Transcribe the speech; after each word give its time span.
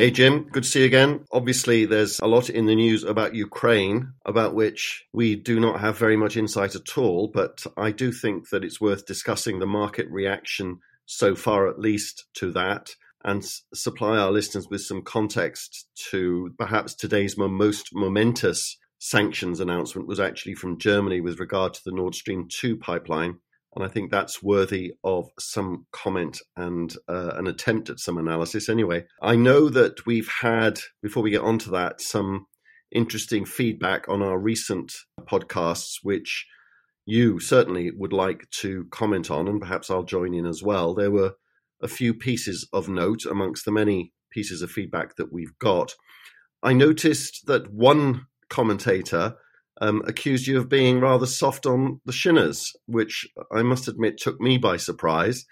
Hey 0.00 0.10
Jim, 0.10 0.44
good 0.44 0.62
to 0.62 0.68
see 0.70 0.80
you 0.80 0.86
again. 0.86 1.26
Obviously, 1.30 1.84
there's 1.84 2.20
a 2.20 2.26
lot 2.26 2.48
in 2.48 2.64
the 2.64 2.74
news 2.74 3.04
about 3.04 3.34
Ukraine, 3.34 4.14
about 4.24 4.54
which 4.54 5.04
we 5.12 5.36
do 5.36 5.60
not 5.60 5.80
have 5.80 5.98
very 5.98 6.16
much 6.16 6.38
insight 6.38 6.74
at 6.74 6.96
all, 6.96 7.28
but 7.28 7.66
I 7.76 7.90
do 7.90 8.10
think 8.10 8.48
that 8.48 8.64
it's 8.64 8.80
worth 8.80 9.04
discussing 9.04 9.58
the 9.58 9.66
market 9.66 10.08
reaction 10.08 10.78
so 11.04 11.34
far, 11.34 11.68
at 11.68 11.78
least, 11.78 12.24
to 12.36 12.50
that, 12.52 12.94
and 13.26 13.42
s- 13.42 13.60
supply 13.74 14.16
our 14.16 14.32
listeners 14.32 14.68
with 14.70 14.80
some 14.80 15.02
context 15.02 15.86
to 16.12 16.54
perhaps 16.58 16.94
today's 16.94 17.36
mo- 17.36 17.48
most 17.48 17.90
momentous 17.92 18.78
sanctions 18.98 19.60
announcement 19.60 20.08
was 20.08 20.18
actually 20.18 20.54
from 20.54 20.78
Germany 20.78 21.20
with 21.20 21.38
regard 21.38 21.74
to 21.74 21.84
the 21.84 21.92
Nord 21.92 22.14
Stream 22.14 22.48
2 22.48 22.78
pipeline. 22.78 23.34
And 23.74 23.84
I 23.84 23.88
think 23.88 24.10
that's 24.10 24.42
worthy 24.42 24.94
of 25.04 25.30
some 25.38 25.86
comment 25.92 26.40
and 26.56 26.92
uh, 27.08 27.32
an 27.36 27.46
attempt 27.46 27.88
at 27.88 28.00
some 28.00 28.18
analysis. 28.18 28.68
Anyway, 28.68 29.06
I 29.22 29.36
know 29.36 29.68
that 29.68 30.06
we've 30.06 30.30
had, 30.40 30.80
before 31.02 31.22
we 31.22 31.30
get 31.30 31.42
onto 31.42 31.70
that, 31.70 32.00
some 32.00 32.46
interesting 32.90 33.44
feedback 33.44 34.08
on 34.08 34.22
our 34.22 34.38
recent 34.38 34.92
podcasts, 35.20 35.98
which 36.02 36.46
you 37.06 37.38
certainly 37.38 37.90
would 37.92 38.12
like 38.12 38.50
to 38.50 38.86
comment 38.90 39.30
on, 39.30 39.46
and 39.46 39.60
perhaps 39.60 39.90
I'll 39.90 40.02
join 40.02 40.34
in 40.34 40.46
as 40.46 40.62
well. 40.62 40.94
There 40.94 41.10
were 41.10 41.34
a 41.80 41.88
few 41.88 42.12
pieces 42.12 42.68
of 42.72 42.88
note 42.88 43.24
amongst 43.24 43.64
the 43.64 43.72
many 43.72 44.12
pieces 44.30 44.62
of 44.62 44.70
feedback 44.70 45.16
that 45.16 45.32
we've 45.32 45.56
got. 45.60 45.94
I 46.62 46.72
noticed 46.72 47.46
that 47.46 47.72
one 47.72 48.26
commentator 48.48 49.36
um, 49.80 50.02
accused 50.06 50.46
you 50.46 50.58
of 50.58 50.68
being 50.68 51.00
rather 51.00 51.26
soft 51.26 51.66
on 51.66 52.00
the 52.04 52.12
Shinners, 52.12 52.72
which 52.86 53.26
I 53.52 53.62
must 53.62 53.88
admit 53.88 54.18
took 54.18 54.40
me 54.40 54.58
by 54.58 54.76
surprise 54.76 55.46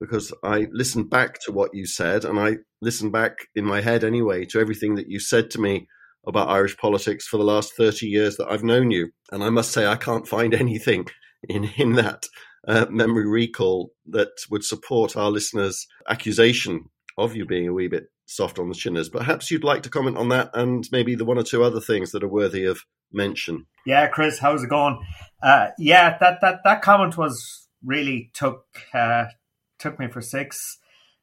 because 0.00 0.32
I 0.44 0.68
listened 0.72 1.10
back 1.10 1.40
to 1.44 1.52
what 1.52 1.74
you 1.74 1.86
said 1.86 2.24
and 2.24 2.38
I 2.38 2.58
listened 2.80 3.12
back 3.12 3.48
in 3.54 3.64
my 3.64 3.80
head 3.80 4.04
anyway 4.04 4.44
to 4.46 4.60
everything 4.60 4.94
that 4.96 5.08
you 5.08 5.18
said 5.18 5.50
to 5.52 5.60
me 5.60 5.88
about 6.26 6.48
Irish 6.48 6.76
politics 6.76 7.26
for 7.26 7.36
the 7.36 7.44
last 7.44 7.74
30 7.76 8.06
years 8.06 8.36
that 8.36 8.48
I've 8.50 8.64
known 8.64 8.90
you. 8.90 9.10
And 9.32 9.42
I 9.42 9.50
must 9.50 9.72
say, 9.72 9.86
I 9.86 9.96
can't 9.96 10.28
find 10.28 10.54
anything 10.54 11.06
in, 11.48 11.64
in 11.76 11.92
that 11.94 12.24
uh, 12.66 12.86
memory 12.90 13.26
recall 13.26 13.92
that 14.06 14.30
would 14.50 14.64
support 14.64 15.16
our 15.16 15.30
listeners' 15.30 15.86
accusation 16.08 16.86
of 17.16 17.34
you 17.34 17.46
being 17.46 17.68
a 17.68 17.72
wee 17.72 17.88
bit 17.88 18.04
soft 18.28 18.58
on 18.58 18.68
the 18.68 18.74
Shinners. 18.74 19.08
Perhaps 19.10 19.50
you'd 19.50 19.64
like 19.64 19.82
to 19.82 19.90
comment 19.90 20.16
on 20.16 20.28
that 20.28 20.50
and 20.54 20.86
maybe 20.92 21.14
the 21.14 21.24
one 21.24 21.38
or 21.38 21.42
two 21.42 21.64
other 21.64 21.80
things 21.80 22.12
that 22.12 22.22
are 22.22 22.28
worthy 22.28 22.64
of 22.64 22.84
mention. 23.10 23.66
Yeah, 23.86 24.06
Chris, 24.08 24.38
how's 24.38 24.62
it 24.62 24.68
going? 24.68 25.04
Uh, 25.42 25.68
yeah, 25.78 26.16
that, 26.18 26.40
that 26.42 26.60
that 26.64 26.82
comment 26.82 27.16
was 27.16 27.66
really 27.84 28.30
took 28.34 28.66
uh, 28.92 29.26
took 29.78 29.98
me 29.98 30.08
for 30.08 30.20
six. 30.20 30.78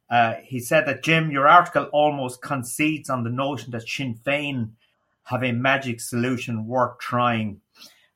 Uh, 0.09 0.35
he 0.43 0.59
said 0.59 0.87
that 0.87 1.03
Jim, 1.03 1.31
your 1.31 1.47
article 1.47 1.85
almost 1.93 2.41
concedes 2.41 3.09
on 3.09 3.23
the 3.23 3.29
notion 3.29 3.71
that 3.71 3.87
Sinn 3.87 4.19
Féin 4.25 4.71
have 5.23 5.43
a 5.43 5.51
magic 5.51 5.99
solution 6.01 6.67
worth 6.67 6.99
trying. 6.99 7.61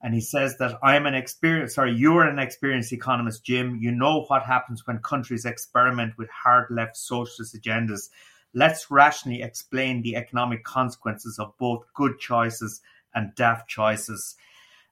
And 0.01 0.13
he 0.13 0.21
says 0.21 0.57
that 0.59 0.79
I'm 0.81 1.05
an 1.05 1.15
experienced, 1.15 1.75
sorry, 1.75 1.93
you're 1.93 2.23
an 2.23 2.39
experienced 2.39 2.93
economist, 2.93 3.43
Jim. 3.43 3.79
You 3.81 3.91
know 3.91 4.23
what 4.27 4.43
happens 4.43 4.85
when 4.85 4.99
countries 4.99 5.45
experiment 5.45 6.13
with 6.17 6.29
hard 6.29 6.67
left 6.69 6.95
socialist 6.95 7.55
agendas. 7.55 8.09
Let's 8.53 8.89
rationally 8.89 9.41
explain 9.41 10.01
the 10.01 10.15
economic 10.15 10.63
consequences 10.63 11.37
of 11.39 11.57
both 11.57 11.85
good 11.93 12.19
choices 12.19 12.81
and 13.13 13.33
daft 13.35 13.69
choices, 13.69 14.35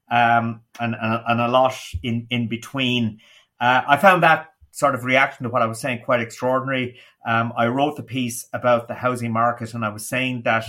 um, 0.10 0.62
and, 0.80 0.96
and 1.00 1.24
and 1.28 1.42
a 1.42 1.48
lot 1.48 1.76
in 2.04 2.28
in 2.30 2.48
between. 2.48 3.20
Uh, 3.60 3.82
I 3.88 3.98
found 3.98 4.24
that 4.24 4.54
sort 4.72 4.94
of 4.94 5.04
reaction 5.04 5.44
to 5.44 5.50
what 5.50 5.64
I 5.64 5.66
was 5.66 5.80
saying 5.80 6.04
quite 6.06 6.22
extraordinary. 6.22 7.00
Um, 7.26 7.52
I 7.58 7.68
wrote 7.68 7.96
the 7.96 8.04
piece 8.04 8.48
about 8.54 8.88
the 8.88 8.94
housing 8.94 9.34
market, 9.34 9.74
and 9.74 9.84
I 9.84 9.90
was 9.90 10.08
saying 10.08 10.44
that 10.44 10.66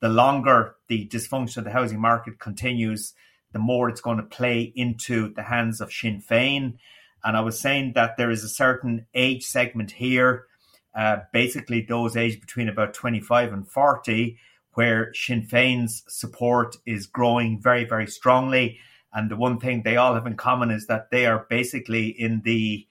the 0.00 0.08
longer 0.08 0.76
the 0.88 1.06
dysfunction 1.06 1.58
of 1.58 1.64
the 1.64 1.70
housing 1.70 2.00
market 2.00 2.38
continues, 2.38 3.12
the 3.52 3.58
more 3.58 3.88
it's 3.88 4.00
going 4.00 4.16
to 4.16 4.22
play 4.22 4.72
into 4.74 5.32
the 5.34 5.42
hands 5.42 5.80
of 5.80 5.92
Sinn 5.92 6.22
Féin. 6.22 6.78
And 7.22 7.36
I 7.36 7.40
was 7.40 7.60
saying 7.60 7.92
that 7.96 8.16
there 8.16 8.30
is 8.30 8.44
a 8.44 8.48
certain 8.48 9.06
age 9.14 9.44
segment 9.44 9.90
here, 9.90 10.46
uh, 10.94 11.18
basically 11.32 11.82
those 11.82 12.16
aged 12.16 12.40
between 12.40 12.68
about 12.68 12.94
25 12.94 13.52
and 13.52 13.68
40, 13.68 14.38
where 14.74 15.12
Sinn 15.14 15.46
Féin's 15.46 16.02
support 16.08 16.76
is 16.86 17.06
growing 17.06 17.60
very, 17.60 17.84
very 17.84 18.06
strongly. 18.06 18.78
And 19.12 19.30
the 19.30 19.36
one 19.36 19.58
thing 19.58 19.82
they 19.82 19.96
all 19.96 20.14
have 20.14 20.26
in 20.26 20.36
common 20.36 20.70
is 20.70 20.86
that 20.86 21.10
they 21.10 21.26
are 21.26 21.46
basically 21.48 22.08
in 22.08 22.42
the 22.44 22.86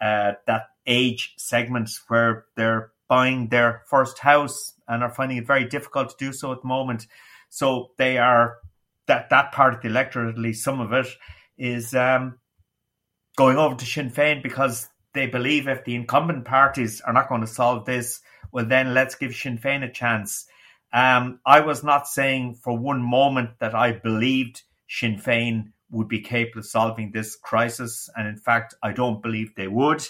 uh, 0.00 0.32
that 0.46 0.70
age 0.86 1.34
segment 1.36 1.90
where 2.08 2.46
they're 2.56 2.90
buying 3.08 3.48
their 3.48 3.82
first 3.86 4.18
house 4.18 4.72
and 4.88 5.02
are 5.02 5.10
finding 5.10 5.38
it 5.38 5.46
very 5.46 5.66
difficult 5.66 6.10
to 6.10 6.16
do 6.18 6.32
so 6.32 6.52
at 6.52 6.62
the 6.62 6.68
moment. 6.68 7.06
So 7.48 7.90
they 7.98 8.18
are 8.18 8.56
that 9.06 9.30
that 9.30 9.52
part 9.52 9.74
of 9.74 9.82
the 9.82 9.88
electorate, 9.88 10.34
at 10.34 10.40
least 10.40 10.64
some 10.64 10.80
of 10.80 10.92
it, 10.92 11.06
is 11.58 11.94
um, 11.94 12.38
going 13.36 13.58
over 13.58 13.74
to 13.74 13.84
Sinn 13.84 14.10
Féin 14.10 14.42
because 14.42 14.88
they 15.12 15.26
believe 15.26 15.68
if 15.68 15.84
the 15.84 15.94
incumbent 15.94 16.44
parties 16.44 17.00
are 17.00 17.12
not 17.12 17.28
going 17.28 17.40
to 17.40 17.46
solve 17.46 17.84
this, 17.84 18.20
well, 18.52 18.66
then 18.66 18.94
let's 18.94 19.14
give 19.14 19.34
Sinn 19.34 19.58
Féin 19.58 19.84
a 19.84 19.90
chance. 19.90 20.46
Um, 20.92 21.40
I 21.46 21.60
was 21.60 21.84
not 21.84 22.08
saying 22.08 22.54
for 22.54 22.76
one 22.76 23.02
moment 23.02 23.50
that 23.60 23.74
I 23.74 23.92
believed 23.92 24.62
Sinn 24.88 25.16
Féin 25.16 25.72
would 25.90 26.08
be 26.08 26.20
capable 26.20 26.60
of 26.60 26.66
solving 26.66 27.10
this 27.12 27.36
crisis. 27.36 28.08
And 28.16 28.26
in 28.26 28.36
fact, 28.36 28.74
I 28.82 28.92
don't 28.92 29.22
believe 29.22 29.54
they 29.54 29.68
would. 29.68 30.06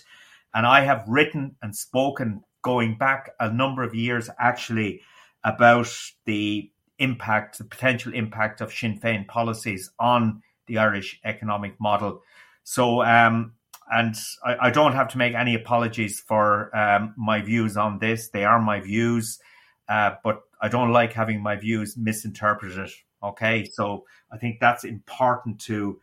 And 0.54 0.66
I 0.66 0.82
have 0.82 1.04
written 1.06 1.56
and 1.62 1.74
spoken 1.74 2.42
going 2.62 2.96
back 2.96 3.30
a 3.40 3.52
number 3.52 3.82
of 3.82 3.94
years 3.94 4.28
actually 4.38 5.00
about 5.44 5.88
the 6.26 6.70
impact, 6.98 7.58
the 7.58 7.64
potential 7.64 8.12
impact 8.12 8.60
of 8.60 8.72
Sinn 8.72 9.00
Féin 9.00 9.26
policies 9.26 9.90
on 9.98 10.42
the 10.66 10.78
Irish 10.78 11.20
economic 11.24 11.80
model. 11.80 12.22
So, 12.64 13.02
um, 13.02 13.54
and 13.90 14.14
I, 14.44 14.68
I, 14.68 14.70
don't 14.70 14.92
have 14.92 15.08
to 15.08 15.18
make 15.18 15.34
any 15.34 15.54
apologies 15.54 16.20
for 16.20 16.74
um, 16.76 17.14
my 17.16 17.40
views 17.42 17.76
on 17.76 17.98
this. 17.98 18.28
They 18.28 18.44
are 18.44 18.60
my 18.60 18.80
views, 18.80 19.40
uh, 19.88 20.12
but 20.22 20.42
I 20.62 20.68
don't 20.68 20.92
like 20.92 21.12
having 21.12 21.42
my 21.42 21.56
views 21.56 21.96
misinterpreted. 21.96 22.90
Okay, 23.22 23.68
so 23.72 24.04
I 24.32 24.38
think 24.38 24.60
that's 24.60 24.84
important 24.84 25.60
to 25.62 25.98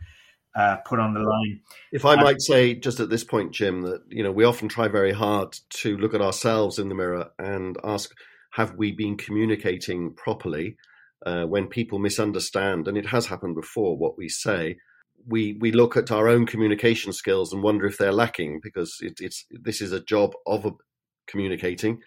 uh, 0.56 0.78
put 0.86 1.00
on 1.00 1.14
the 1.14 1.22
line. 1.22 1.62
If 1.92 2.04
I 2.04 2.16
might 2.16 2.42
say, 2.42 2.74
just 2.76 3.00
at 3.00 3.10
this 3.10 3.24
point, 3.24 3.54
Jim, 3.54 3.84
that 3.84 4.02
you 4.10 4.24
know 4.24 4.32
we 4.32 4.44
often 4.44 4.68
try 4.68 4.88
very 4.88 5.14
hard 5.14 5.58
to 5.70 5.98
look 5.98 6.14
at 6.14 6.22
ourselves 6.22 6.80
in 6.80 6.90
the 6.90 6.96
mirror 6.96 7.32
and 7.40 7.78
ask, 7.84 8.12
have 8.52 8.76
we 8.76 8.92
been 8.92 9.18
communicating 9.18 10.14
properly? 10.14 10.78
Uh, 11.26 11.46
when 11.46 11.68
people 11.68 11.98
misunderstand, 11.98 12.88
and 12.88 12.96
it 12.96 13.08
has 13.08 13.26
happened 13.26 13.56
before, 13.56 13.98
what 13.98 14.18
we 14.18 14.30
say, 14.30 14.78
we 15.26 15.58
we 15.60 15.72
look 15.72 15.98
at 15.98 16.12
our 16.12 16.28
own 16.28 16.46
communication 16.46 17.14
skills 17.14 17.52
and 17.52 17.64
wonder 17.64 17.86
if 17.86 17.98
they're 17.98 18.12
lacking 18.12 18.60
because 18.62 18.98
it, 19.02 19.20
it's 19.20 19.46
this 19.50 19.82
is 19.82 19.92
a 19.92 20.04
job 20.04 20.34
of 20.46 20.66
communicating 21.28 22.00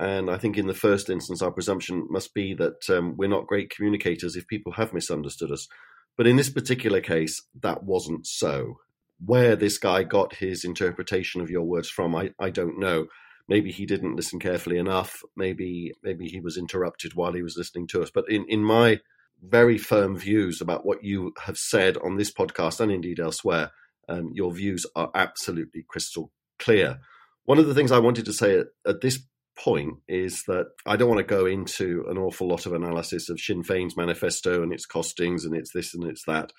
and 0.00 0.30
I 0.30 0.38
think 0.38 0.56
in 0.56 0.66
the 0.66 0.72
first 0.72 1.10
instance, 1.10 1.42
our 1.42 1.50
presumption 1.50 2.06
must 2.08 2.32
be 2.32 2.54
that 2.54 2.88
um, 2.88 3.18
we're 3.18 3.28
not 3.28 3.46
great 3.46 3.68
communicators 3.68 4.34
if 4.34 4.46
people 4.46 4.72
have 4.72 4.94
misunderstood 4.94 5.52
us. 5.52 5.68
But 6.16 6.26
in 6.26 6.36
this 6.36 6.48
particular 6.48 7.02
case, 7.02 7.42
that 7.60 7.84
wasn't 7.84 8.26
so. 8.26 8.78
Where 9.22 9.56
this 9.56 9.76
guy 9.76 10.04
got 10.04 10.36
his 10.36 10.64
interpretation 10.64 11.42
of 11.42 11.50
your 11.50 11.64
words 11.64 11.90
from, 11.90 12.16
I, 12.16 12.30
I 12.38 12.48
don't 12.48 12.78
know. 12.78 13.08
Maybe 13.46 13.70
he 13.70 13.84
didn't 13.84 14.16
listen 14.16 14.40
carefully 14.40 14.78
enough. 14.78 15.22
Maybe 15.36 15.92
maybe 16.02 16.28
he 16.28 16.40
was 16.40 16.56
interrupted 16.56 17.12
while 17.14 17.34
he 17.34 17.42
was 17.42 17.58
listening 17.58 17.86
to 17.88 18.00
us. 18.00 18.10
But 18.10 18.24
in, 18.30 18.46
in 18.48 18.64
my 18.64 19.00
very 19.42 19.78
firm 19.78 20.16
views 20.16 20.60
about 20.60 20.84
what 20.84 21.04
you 21.04 21.32
have 21.44 21.56
said 21.56 21.96
on 21.98 22.16
this 22.16 22.32
podcast 22.32 22.80
and 22.80 22.92
indeed 22.92 23.20
elsewhere, 23.20 23.72
um, 24.08 24.30
your 24.34 24.52
views 24.52 24.86
are 24.96 25.10
absolutely 25.14 25.84
crystal 25.88 26.32
clear. 26.58 27.00
One 27.44 27.58
of 27.58 27.66
the 27.66 27.74
things 27.74 27.92
I 27.92 27.98
wanted 27.98 28.24
to 28.26 28.32
say 28.32 28.58
at, 28.58 28.66
at 28.86 29.00
this 29.00 29.20
point 29.56 29.96
is 30.08 30.44
that 30.46 30.66
I 30.86 30.96
don't 30.96 31.08
want 31.08 31.18
to 31.18 31.34
go 31.34 31.46
into 31.46 32.04
an 32.08 32.18
awful 32.18 32.48
lot 32.48 32.66
of 32.66 32.72
analysis 32.72 33.28
of 33.28 33.40
Sinn 33.40 33.62
Féin's 33.62 33.96
manifesto 33.96 34.62
and 34.62 34.72
its 34.72 34.86
costings 34.86 35.44
and 35.44 35.54
it's 35.54 35.72
this 35.72 35.94
and 35.94 36.04
it's 36.04 36.24
that. 36.26 36.52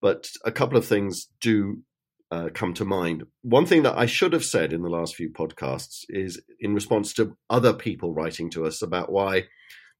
But 0.00 0.28
a 0.44 0.52
couple 0.52 0.78
of 0.78 0.86
things 0.86 1.28
do 1.40 1.82
uh, 2.30 2.50
come 2.52 2.74
to 2.74 2.84
mind. 2.84 3.24
One 3.42 3.66
thing 3.66 3.82
that 3.82 3.96
I 3.96 4.06
should 4.06 4.32
have 4.32 4.44
said 4.44 4.72
in 4.72 4.82
the 4.82 4.90
last 4.90 5.16
few 5.16 5.30
podcasts 5.30 6.04
is 6.08 6.40
in 6.60 6.74
response 6.74 7.14
to 7.14 7.36
other 7.48 7.72
people 7.72 8.14
writing 8.14 8.50
to 8.50 8.66
us 8.66 8.82
about 8.82 9.10
why 9.10 9.44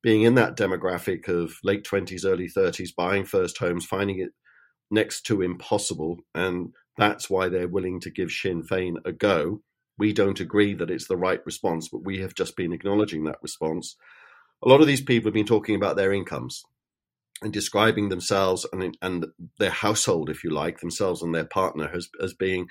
being 0.03 0.23
in 0.23 0.35
that 0.37 0.57
demographic 0.57 1.29
of 1.29 1.55
late 1.65 1.85
20s, 1.85 2.25
early 2.25 2.49
30s, 2.49 2.95
buying 2.97 3.25
first 3.25 3.59
homes, 3.59 3.85
finding 3.85 4.21
it 4.21 4.31
next 4.91 5.23
to 5.23 5.43
impossible, 5.43 6.19
and 6.35 6.73
that's 6.97 7.29
why 7.29 7.49
they're 7.49 7.69
willing 7.69 8.01
to 8.01 8.11
give 8.11 8.31
Sinn 8.31 8.63
Féin 8.63 8.97
a 9.05 9.13
go 9.13 9.63
we 9.99 10.13
don't 10.13 10.41
agree 10.41 10.75
that 10.75 10.91
it's 10.91 11.09
the 11.09 11.17
right 11.17 11.45
response, 11.45 11.89
but 11.89 12.05
we 12.05 12.21
have 12.21 12.35
just 12.35 12.57
been 12.57 12.73
acknowledging 12.73 13.25
that 13.25 13.43
response. 13.43 13.97
A 14.65 14.69
lot 14.69 14.81
of 14.81 14.87
these 14.87 15.03
people 15.03 15.29
have 15.29 15.35
been 15.35 15.45
talking 15.45 15.75
about 15.75 15.97
their 15.97 16.13
incomes 16.13 16.63
and 17.43 17.53
describing 17.53 18.09
themselves 18.09 18.67
and, 18.73 18.97
and 19.03 19.27
their 19.59 19.71
household, 19.71 20.31
if 20.31 20.45
you 20.45 20.51
like, 20.51 20.79
themselves 20.79 21.23
and 21.23 21.35
their 21.35 21.45
partner 21.45 21.91
as, 21.93 22.09
as 22.23 22.33
being. 22.33 22.69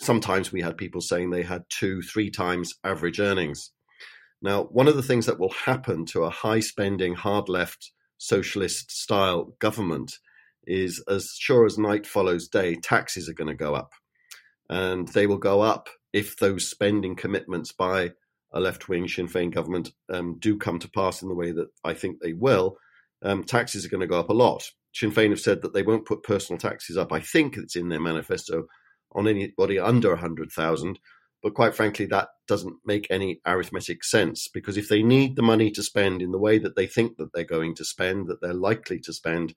Sometimes 0.00 0.52
we 0.52 0.60
had 0.60 0.76
people 0.76 1.00
saying 1.00 1.30
they 1.30 1.42
had 1.42 1.62
two, 1.68 2.02
three 2.02 2.30
times 2.30 2.74
average 2.82 3.20
earnings. 3.20 3.70
Now, 4.44 4.64
one 4.64 4.88
of 4.88 4.96
the 4.96 5.02
things 5.02 5.24
that 5.24 5.38
will 5.38 5.54
happen 5.64 6.04
to 6.06 6.24
a 6.24 6.30
high 6.30 6.60
spending, 6.60 7.14
hard 7.14 7.48
left 7.48 7.92
socialist 8.18 8.92
style 8.92 9.56
government 9.58 10.18
is 10.66 11.02
as 11.08 11.34
sure 11.40 11.64
as 11.64 11.78
night 11.78 12.06
follows 12.06 12.46
day, 12.48 12.74
taxes 12.74 13.26
are 13.26 13.32
going 13.32 13.48
to 13.48 13.54
go 13.54 13.74
up. 13.74 13.92
And 14.68 15.08
they 15.08 15.26
will 15.26 15.38
go 15.38 15.62
up 15.62 15.88
if 16.12 16.36
those 16.36 16.68
spending 16.68 17.16
commitments 17.16 17.72
by 17.72 18.12
a 18.52 18.60
left 18.60 18.86
wing 18.86 19.08
Sinn 19.08 19.28
Féin 19.28 19.50
government 19.50 19.92
um, 20.10 20.36
do 20.40 20.58
come 20.58 20.78
to 20.78 20.90
pass 20.90 21.22
in 21.22 21.28
the 21.30 21.34
way 21.34 21.50
that 21.50 21.68
I 21.82 21.94
think 21.94 22.20
they 22.20 22.34
will, 22.34 22.76
um, 23.22 23.44
taxes 23.44 23.86
are 23.86 23.88
going 23.88 24.02
to 24.02 24.06
go 24.06 24.20
up 24.20 24.28
a 24.28 24.34
lot. 24.34 24.62
Sinn 24.92 25.10
Féin 25.10 25.30
have 25.30 25.40
said 25.40 25.62
that 25.62 25.72
they 25.72 25.82
won't 25.82 26.06
put 26.06 26.22
personal 26.22 26.58
taxes 26.58 26.98
up. 26.98 27.14
I 27.14 27.20
think 27.20 27.56
it's 27.56 27.76
in 27.76 27.88
their 27.88 27.98
manifesto 27.98 28.66
on 29.12 29.26
anybody 29.26 29.78
under 29.78 30.10
100,000. 30.10 30.98
But 31.44 31.52
quite 31.52 31.74
frankly, 31.74 32.06
that 32.06 32.30
doesn't 32.48 32.78
make 32.86 33.06
any 33.10 33.42
arithmetic 33.44 34.02
sense 34.02 34.48
because 34.48 34.78
if 34.78 34.88
they 34.88 35.02
need 35.02 35.36
the 35.36 35.42
money 35.42 35.70
to 35.72 35.82
spend 35.82 36.22
in 36.22 36.32
the 36.32 36.38
way 36.38 36.58
that 36.58 36.74
they 36.74 36.86
think 36.86 37.18
that 37.18 37.34
they're 37.34 37.44
going 37.44 37.74
to 37.74 37.84
spend, 37.84 38.28
that 38.28 38.40
they're 38.40 38.54
likely 38.54 38.98
to 39.00 39.12
spend, 39.12 39.54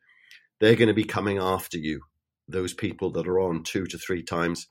they're 0.60 0.76
going 0.76 0.90
to 0.90 0.94
be 0.94 1.06
coming 1.06 1.38
after 1.38 1.78
you, 1.78 2.02
those 2.46 2.74
people 2.74 3.10
that 3.12 3.26
are 3.26 3.40
on 3.40 3.64
two 3.64 3.86
to 3.86 3.98
three 3.98 4.22
times 4.22 4.68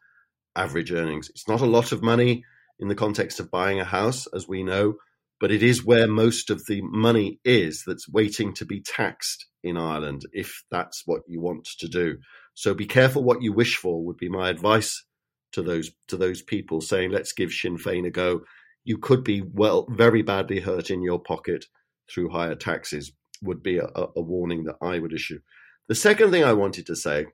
average 0.55 0.93
earnings. 0.93 1.31
It's 1.31 1.49
not 1.49 1.63
a 1.63 1.67
lot 1.67 1.91
of 1.91 2.03
money 2.03 2.45
in 2.79 2.89
the 2.89 2.95
context 2.95 3.41
of 3.41 3.51
buying 3.51 3.81
a 3.81 3.85
house, 3.85 4.27
as 4.35 4.47
we 4.47 4.63
know, 4.63 4.97
but 5.41 5.51
it 5.51 5.63
is 5.63 5.83
where 5.83 6.07
most 6.07 6.51
of 6.51 6.67
the 6.67 6.83
money 6.83 7.41
is 7.47 7.83
that's 7.87 8.07
waiting 8.07 8.53
to 8.57 8.67
be 8.67 8.83
taxed 8.83 9.47
in 9.65 9.79
Ireland, 9.79 10.27
if 10.33 10.65
that's 10.71 11.05
what 11.07 11.23
you 11.27 11.41
want 11.41 11.67
to 11.79 11.89
do. 11.89 12.19
So 12.53 12.75
be 12.75 12.85
careful 12.85 13.25
what 13.25 13.41
you 13.41 13.55
wish 13.55 13.77
for, 13.77 14.05
would 14.05 14.19
be 14.19 14.29
my 14.29 14.51
advice 14.51 15.03
to 15.53 15.63
those 15.63 15.91
to 16.09 16.17
those 16.17 16.43
people 16.43 16.81
saying, 16.81 17.11
let's 17.11 17.33
give 17.33 17.53
Sinn 17.53 17.79
Féin 17.79 18.07
a 18.07 18.11
go. 18.11 18.43
You 18.85 18.99
could 18.99 19.25
be 19.25 19.43
well 19.43 19.87
very 19.91 20.23
badly 20.23 20.61
hurt 20.61 20.91
in 20.91 21.03
your 21.03 21.19
pocket 21.19 21.67
through 22.09 22.31
higher 22.31 22.55
taxes, 22.55 23.13
would 23.43 23.63
be 23.63 23.79
a, 23.79 23.89
a 23.95 24.21
warning 24.21 24.65
that 24.65 24.77
I 24.81 24.99
would 24.99 25.13
issue. 25.13 25.41
The 25.89 25.95
second 25.95 26.31
thing 26.31 26.45
I 26.45 26.53
wanted 26.53 26.87
to 26.87 26.97
say 26.97 27.27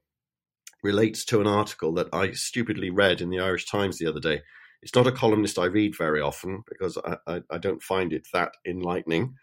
relates 0.83 1.25
to 1.27 1.41
an 1.41 1.47
article 1.47 1.93
that 1.95 2.09
I 2.13 2.33
stupidly 2.33 2.91
read 2.91 3.21
in 3.21 3.31
the 3.31 3.39
Irish 3.41 3.67
Times 3.67 3.99
the 3.99 4.07
other 4.07 4.21
day. 4.21 4.43
It's 4.83 4.95
not 4.95 5.07
a 5.07 5.13
columnist 5.13 5.59
I 5.59 5.67
read 5.67 5.97
very 5.97 6.21
often 6.21 6.65
because 6.69 6.99
I, 6.99 7.17
I, 7.27 7.41
I 7.51 7.59
don't 7.59 7.83
find 7.83 8.13
it 8.13 8.27
that 8.33 8.53
enlightening. 8.67 9.35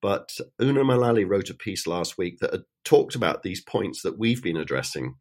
But 0.00 0.30
Una 0.60 0.84
Mullally 0.84 1.24
wrote 1.24 1.50
a 1.50 1.54
piece 1.54 1.86
last 1.86 2.16
week 2.16 2.38
that 2.40 2.64
talked 2.84 3.14
about 3.14 3.42
these 3.42 3.60
points 3.60 4.02
that 4.02 4.18
we've 4.18 4.42
been 4.42 4.56
addressing. 4.56 5.16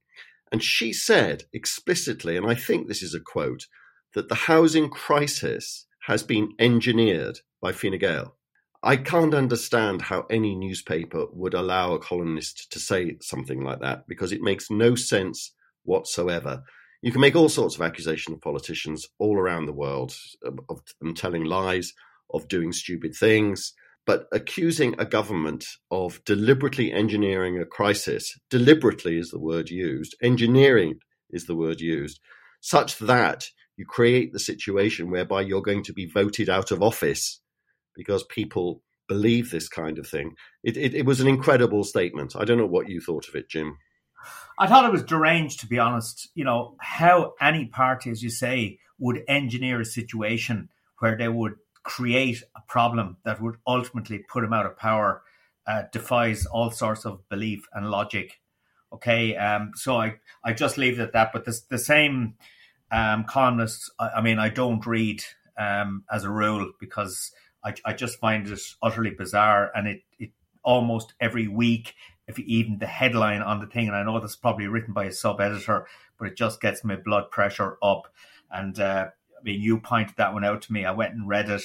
And 0.56 0.64
she 0.64 0.94
said 0.94 1.44
explicitly, 1.52 2.38
and 2.38 2.48
I 2.48 2.56
think 2.56 2.88
this 2.88 3.04
is 3.04 3.14
a 3.14 3.20
quote, 3.20 3.68
that 4.14 4.30
the 4.30 4.36
housing 4.36 4.90
crisis 4.90 5.86
has 6.08 6.24
been 6.24 6.54
engineered 6.58 7.40
by 7.62 7.74
Fine 7.74 7.98
Gael. 7.98 8.38
I 8.82 8.96
can't 8.96 9.34
understand 9.34 10.04
how 10.04 10.26
any 10.30 10.56
newspaper 10.56 11.26
would 11.34 11.54
allow 11.54 11.92
a 11.92 12.00
columnist 12.00 12.72
to 12.72 12.80
say 12.80 13.18
something 13.20 13.66
like 13.66 13.82
that 13.82 14.08
because 14.08 14.32
it 14.32 14.42
makes 14.42 14.72
no 14.72 14.96
sense 14.96 15.52
whatsoever. 15.84 16.64
You 17.02 17.12
can 17.12 17.20
make 17.20 17.36
all 17.36 17.50
sorts 17.50 17.76
of 17.76 17.82
accusations 17.82 18.36
of 18.36 18.42
politicians 18.42 19.06
all 19.20 19.38
around 19.38 19.66
the 19.66 19.74
world 19.74 20.16
of 20.70 20.80
them 21.02 21.16
telling 21.16 21.44
lies, 21.44 21.92
of 22.34 22.48
doing 22.48 22.72
stupid 22.72 23.14
things, 23.14 23.74
but 24.06 24.28
accusing 24.32 24.96
a 25.00 25.06
government 25.06 25.66
of 25.90 26.24
deliberately 26.26 26.92
engineering 26.92 27.60
a 27.60 27.66
crisis, 27.66 28.38
deliberately 28.50 29.18
is 29.18 29.32
the 29.32 29.40
word 29.40 29.70
used, 29.70 30.16
engineering 30.22 31.00
is 31.32 31.46
the 31.46 31.56
word 31.56 31.82
used, 31.82 32.20
such 32.62 32.98
that 33.00 33.46
you 33.78 33.86
create 33.86 34.32
the 34.32 34.40
situation 34.40 35.12
whereby 35.12 35.42
you're 35.42 35.62
going 35.62 35.84
to 35.84 35.94
be 35.94 36.06
voted 36.06 36.50
out 36.50 36.72
of 36.72 36.82
office 36.82 37.42
because 37.96 38.24
people 38.24 38.82
believe 39.08 39.52
this 39.52 39.68
kind 39.68 39.98
of 40.00 40.08
thing. 40.08 40.36
It, 40.64 40.78
it, 40.78 40.94
it 40.94 41.06
was 41.06 41.20
an 41.20 41.28
incredible 41.28 41.84
statement. 41.84 42.36
I 42.36 42.46
don't 42.46 42.58
know 42.58 42.66
what 42.66 42.90
you 42.90 43.02
thought 43.02 43.28
of 43.28 43.36
it, 43.36 43.50
Jim. 43.50 43.78
I 44.58 44.68
thought 44.68 44.86
it 44.86 44.92
was 44.92 45.04
deranged, 45.04 45.60
to 45.60 45.68
be 45.68 45.80
honest. 45.80 46.30
You 46.34 46.46
know, 46.46 46.76
how 46.80 47.34
any 47.42 47.66
party, 47.66 48.10
as 48.10 48.24
you 48.24 48.30
say, 48.30 48.80
would 48.98 49.24
engineer 49.28 49.82
a 49.82 49.86
situation 49.86 50.70
where 51.00 51.18
they 51.18 51.28
would 51.28 51.56
create 51.86 52.44
a 52.56 52.62
problem 52.68 53.18
that 53.24 53.42
would 53.42 53.56
ultimately 53.66 54.20
put 54.20 54.44
him 54.44 54.54
out 54.54 54.66
of 54.66 54.78
power 54.78 55.22
uh, 55.68 55.84
defies 55.92 56.46
all 56.46 56.72
sorts 56.72 57.06
of 57.06 57.28
belief 57.30 57.66
and 57.74 57.90
logic. 57.90 58.42
Okay, 58.92 59.36
um, 59.36 59.72
so 59.76 59.98
I, 59.98 60.16
I 60.44 60.54
just 60.54 60.78
leave 60.78 61.00
it 61.00 61.04
at 61.04 61.14
that. 61.14 61.32
But 61.32 61.46
the, 61.46 61.60
the 61.70 61.78
same 61.78 62.36
um, 62.92 63.24
columnists, 63.24 63.90
I, 64.00 64.10
I, 64.18 64.22
mean, 64.22 64.40
I 64.40 64.50
don't 64.50 64.86
read 64.86 65.24
um, 65.58 66.04
as 66.12 66.24
a 66.24 66.30
rule 66.30 66.72
because 66.80 67.32
I, 67.64 67.74
I 67.86 67.94
just 67.94 68.20
find 68.20 68.48
it 68.48 68.60
utterly 68.82 69.12
bizarre 69.12 69.72
and 69.76 69.88
it, 69.88 70.02
it 70.20 70.32
almost 70.64 71.14
every 71.20 71.48
week 71.48 71.94
if 72.28 72.40
even 72.40 72.80
the 72.80 72.88
headline 72.88 73.42
on 73.42 73.60
the 73.60 73.68
thing, 73.68 73.88
and 73.88 73.96
I 73.96 74.04
know 74.04 74.20
this 74.20 74.32
is 74.32 74.36
probably 74.38 74.68
written 74.68 74.94
by 74.94 75.06
a 75.06 75.12
sub 75.12 75.40
editor, 75.40 75.88
but 76.18 76.28
it 76.28 76.36
just 76.36 76.60
gets 76.60 76.84
my 76.84 76.96
blood 76.96 77.30
pressure 77.30 77.78
up. 77.84 78.08
And 78.52 78.80
uh, 78.80 79.10
I 79.40 79.44
mean, 79.44 79.62
you 79.62 79.80
pointed 79.80 80.16
that 80.18 80.34
one 80.34 80.46
out 80.46 80.62
to 80.64 80.74
me. 80.74 80.86
I 80.86 80.92
went 80.92 81.14
and 81.14 81.28
read 81.28 81.50
it. 81.50 81.64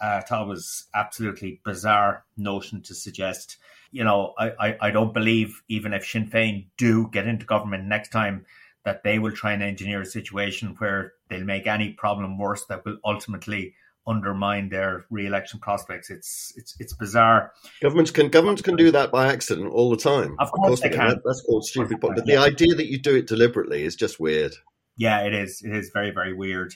Uh, 0.00 0.18
I 0.18 0.20
thought 0.20 0.42
it 0.42 0.48
was 0.48 0.86
absolutely 0.94 1.60
bizarre 1.64 2.24
notion 2.36 2.82
to 2.82 2.94
suggest. 2.94 3.56
You 3.90 4.04
know, 4.04 4.34
I, 4.38 4.52
I, 4.58 4.76
I 4.82 4.90
don't 4.90 5.14
believe 5.14 5.62
even 5.68 5.92
if 5.94 6.06
Sinn 6.06 6.28
Féin 6.28 6.66
do 6.76 7.08
get 7.10 7.26
into 7.26 7.46
government 7.46 7.84
next 7.84 8.10
time 8.10 8.44
that 8.84 9.02
they 9.02 9.18
will 9.18 9.32
try 9.32 9.52
and 9.52 9.62
engineer 9.62 10.02
a 10.02 10.06
situation 10.06 10.74
where 10.78 11.14
they'll 11.28 11.44
make 11.44 11.66
any 11.66 11.92
problem 11.92 12.38
worse 12.38 12.64
that 12.66 12.84
will 12.84 12.98
ultimately 13.04 13.74
undermine 14.06 14.68
their 14.68 15.06
re-election 15.10 15.58
prospects. 15.58 16.10
It's 16.10 16.52
it's 16.56 16.76
it's 16.78 16.92
bizarre. 16.92 17.52
Governments 17.82 18.10
can 18.10 18.28
governments 18.28 18.62
can 18.62 18.76
do 18.76 18.90
that 18.92 19.10
by 19.10 19.32
accident 19.32 19.72
all 19.72 19.90
the 19.90 19.96
time. 19.96 20.36
Of 20.38 20.52
course, 20.52 20.52
of 20.52 20.68
course 20.68 20.80
they 20.82 20.90
can. 20.90 21.08
That, 21.08 21.22
that's 21.24 21.42
called 21.42 21.64
stupid. 21.64 21.98
But 22.00 22.24
the 22.24 22.36
idea 22.36 22.74
that 22.74 22.86
you 22.86 22.98
do 22.98 23.16
it 23.16 23.26
deliberately 23.26 23.82
is 23.82 23.96
just 23.96 24.20
weird. 24.20 24.54
Yeah, 24.96 25.22
it 25.22 25.34
is. 25.34 25.62
It 25.62 25.74
is 25.74 25.90
very 25.92 26.10
very 26.10 26.32
weird. 26.32 26.74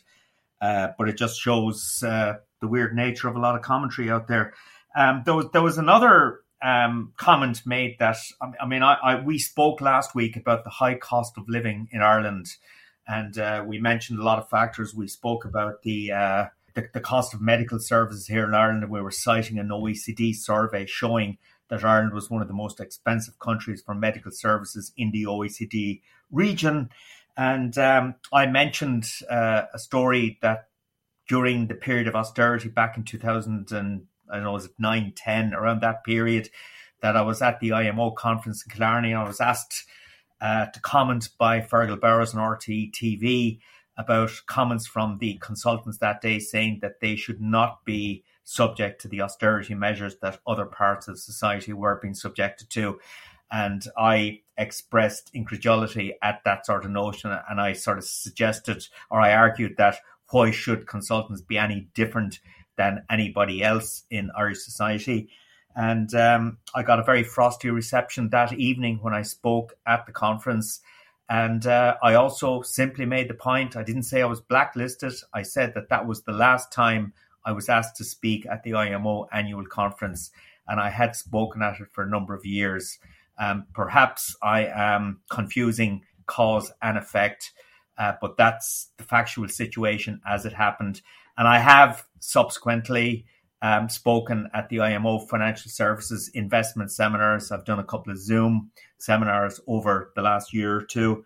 Uh, 0.60 0.88
but 0.98 1.08
it 1.08 1.16
just 1.16 1.40
shows 1.40 2.02
uh, 2.06 2.34
the 2.60 2.68
weird 2.68 2.94
nature 2.94 3.28
of 3.28 3.36
a 3.36 3.40
lot 3.40 3.56
of 3.56 3.62
commentary 3.62 4.10
out 4.10 4.28
there. 4.28 4.52
Um, 4.96 5.22
there 5.24 5.34
was 5.34 5.46
there 5.52 5.62
was 5.62 5.78
another 5.78 6.40
um, 6.62 7.12
comment 7.16 7.62
made 7.64 7.96
that 7.98 8.16
I 8.60 8.66
mean 8.66 8.82
I, 8.82 8.94
I, 8.94 9.20
we 9.20 9.38
spoke 9.38 9.80
last 9.80 10.14
week 10.14 10.36
about 10.36 10.64
the 10.64 10.70
high 10.70 10.96
cost 10.96 11.38
of 11.38 11.48
living 11.48 11.88
in 11.92 12.02
Ireland, 12.02 12.46
and 13.06 13.38
uh, 13.38 13.64
we 13.66 13.78
mentioned 13.78 14.18
a 14.18 14.24
lot 14.24 14.38
of 14.38 14.50
factors. 14.50 14.94
We 14.94 15.08
spoke 15.08 15.44
about 15.44 15.82
the 15.82 16.12
uh, 16.12 16.44
the, 16.74 16.88
the 16.92 17.00
cost 17.00 17.34
of 17.34 17.40
medical 17.40 17.78
services 17.78 18.26
here 18.26 18.44
in 18.44 18.54
Ireland. 18.54 18.82
And 18.82 18.92
we 18.92 19.00
were 19.00 19.10
citing 19.10 19.58
an 19.58 19.68
OECD 19.68 20.34
survey 20.34 20.86
showing 20.86 21.38
that 21.68 21.84
Ireland 21.84 22.14
was 22.14 22.30
one 22.30 22.42
of 22.42 22.48
the 22.48 22.54
most 22.54 22.80
expensive 22.80 23.38
countries 23.38 23.82
for 23.84 23.94
medical 23.94 24.32
services 24.32 24.92
in 24.96 25.10
the 25.12 25.24
OECD 25.24 26.00
region. 26.30 26.90
And 27.37 27.76
um, 27.78 28.14
I 28.32 28.46
mentioned 28.46 29.10
uh, 29.28 29.62
a 29.72 29.78
story 29.78 30.38
that 30.42 30.68
during 31.28 31.68
the 31.68 31.75
period 31.75 32.08
of 32.08 32.16
austerity 32.16 32.68
back 32.68 32.96
in 32.96 33.04
2000 33.04 33.72
and 33.72 34.06
I 34.30 34.37
don't 34.37 34.44
know, 34.44 34.52
was 34.52 34.66
it 34.66 34.72
9, 34.78 35.12
10, 35.16 35.54
around 35.54 35.80
that 35.80 36.04
period, 36.04 36.50
that 37.02 37.16
I 37.16 37.22
was 37.22 37.42
at 37.42 37.60
the 37.60 37.72
IMO 37.72 38.12
conference 38.12 38.64
in 38.64 38.70
Killarney. 38.70 39.12
and 39.12 39.20
I 39.20 39.26
was 39.26 39.40
asked 39.40 39.84
uh, 40.40 40.66
to 40.66 40.80
comment 40.80 41.28
by 41.38 41.60
Fergal 41.60 42.00
Bowers 42.00 42.34
on 42.34 42.40
RTE 42.40 42.92
TV 42.92 43.58
about 43.96 44.30
comments 44.46 44.87
from 44.87 45.18
the 45.18 45.34
consultants 45.40 45.99
that 45.99 46.20
day 46.20 46.38
saying 46.38 46.78
that 46.82 47.00
they 47.00 47.16
should 47.16 47.40
not 47.40 47.84
be 47.84 48.25
subject 48.44 49.00
to 49.00 49.08
the 49.08 49.20
austerity 49.20 49.75
measures 49.75 50.16
that 50.22 50.40
other 50.46 50.64
parts 50.64 51.08
of 51.08 51.18
society 51.18 51.72
were 51.72 51.99
being 52.00 52.14
subjected 52.14 52.70
to. 52.70 52.99
And 53.50 53.82
I 53.99 54.40
expressed 54.60 55.30
incredulity 55.34 56.14
at 56.22 56.42
that 56.44 56.66
sort 56.66 56.84
of 56.84 56.92
notion. 56.92 57.36
And 57.48 57.60
I 57.60 57.72
sort 57.72 57.98
of 57.98 58.04
suggested, 58.04 58.86
or 59.10 59.20
I 59.20 59.34
argued 59.34 59.76
that 59.78 59.96
why 60.30 60.52
should 60.52 60.86
consultants 60.86 61.42
be 61.42 61.58
any 61.58 61.88
different 61.94 62.38
than 62.76 63.04
anybody 63.10 63.64
else 63.64 64.04
in 64.10 64.30
Irish 64.36 64.60
society? 64.60 65.30
And 65.74 66.14
um, 66.14 66.58
I 66.74 66.82
got 66.82 67.00
a 67.00 67.04
very 67.04 67.24
frosty 67.24 67.70
reception 67.70 68.30
that 68.30 68.52
evening 68.52 68.98
when 69.02 69.14
I 69.14 69.22
spoke 69.22 69.74
at 69.86 70.06
the 70.06 70.12
conference. 70.12 70.80
And 71.28 71.66
uh, 71.66 71.96
I 72.02 72.14
also 72.14 72.62
simply 72.62 73.06
made 73.06 73.28
the 73.28 73.34
point 73.34 73.76
I 73.76 73.82
didn't 73.82 74.02
say 74.02 74.20
I 74.20 74.26
was 74.26 74.40
blacklisted. 74.40 75.14
I 75.32 75.42
said 75.42 75.74
that 75.74 75.88
that 75.88 76.06
was 76.06 76.22
the 76.22 76.32
last 76.32 76.72
time 76.72 77.12
I 77.44 77.52
was 77.52 77.68
asked 77.68 77.96
to 77.96 78.04
speak 78.04 78.46
at 78.46 78.62
the 78.62 78.74
IMO 78.74 79.28
annual 79.32 79.64
conference, 79.64 80.30
and 80.68 80.80
I 80.80 80.90
had 80.90 81.16
spoken 81.16 81.62
at 81.62 81.80
it 81.80 81.88
for 81.92 82.04
a 82.04 82.10
number 82.10 82.34
of 82.34 82.44
years. 82.44 82.98
Um, 83.40 83.66
perhaps 83.73 84.37
I 84.42 84.66
am 84.66 85.20
confusing 85.30 86.02
cause 86.26 86.70
and 86.82 86.99
effect, 86.99 87.52
uh, 87.99 88.12
but 88.20 88.37
that's 88.37 88.92
the 88.99 89.04
factual 89.04 89.49
situation 89.49 90.20
as 90.28 90.44
it 90.44 90.52
happened. 90.52 91.00
And 91.38 91.49
I 91.49 91.59
have 91.59 92.04
subsequently 92.20 93.25
um, 93.62 93.88
spoken 93.88 94.49
at 94.54 94.68
the 94.68 94.80
IMO 94.80 95.20
Financial 95.20 95.70
Services 95.70 96.30
Investment 96.35 96.92
Seminars. 96.92 97.50
I've 97.50 97.64
done 97.64 97.78
a 97.78 97.85
couple 97.85 98.12
of 98.12 98.18
Zoom 98.18 98.70
seminars 98.99 99.61
over 99.66 100.12
the 100.14 100.23
last 100.23 100.52
year 100.52 100.76
or 100.76 100.82
two. 100.82 101.25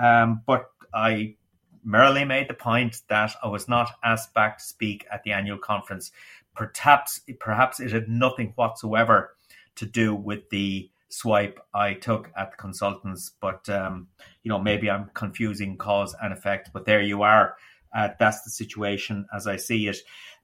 Um, 0.00 0.42
but 0.46 0.70
I 0.94 1.36
merely 1.84 2.24
made 2.24 2.48
the 2.48 2.54
point 2.54 3.02
that 3.08 3.34
I 3.42 3.48
was 3.48 3.68
not 3.68 3.90
asked 4.02 4.34
back 4.34 4.58
to 4.58 4.64
speak 4.64 5.06
at 5.12 5.22
the 5.22 5.32
annual 5.32 5.58
conference. 5.58 6.10
Perhaps, 6.54 7.20
perhaps 7.38 7.80
it 7.80 7.92
had 7.92 8.08
nothing 8.08 8.52
whatsoever 8.56 9.36
to 9.76 9.86
do 9.86 10.14
with 10.14 10.48
the 10.50 10.90
swipe 11.08 11.60
I 11.74 11.94
took 11.94 12.30
at 12.36 12.50
the 12.50 12.56
consultants. 12.56 13.32
But 13.40 13.68
um, 13.68 14.08
you 14.42 14.48
know, 14.48 14.58
maybe 14.58 14.90
I'm 14.90 15.10
confusing 15.14 15.76
cause 15.76 16.14
and 16.20 16.32
effect. 16.32 16.70
But 16.72 16.86
there 16.86 17.02
you 17.02 17.22
are. 17.22 17.56
Uh, 17.94 18.08
that's 18.18 18.42
the 18.42 18.50
situation 18.50 19.26
as 19.34 19.46
I 19.46 19.56
see 19.56 19.88
it. 19.88 19.98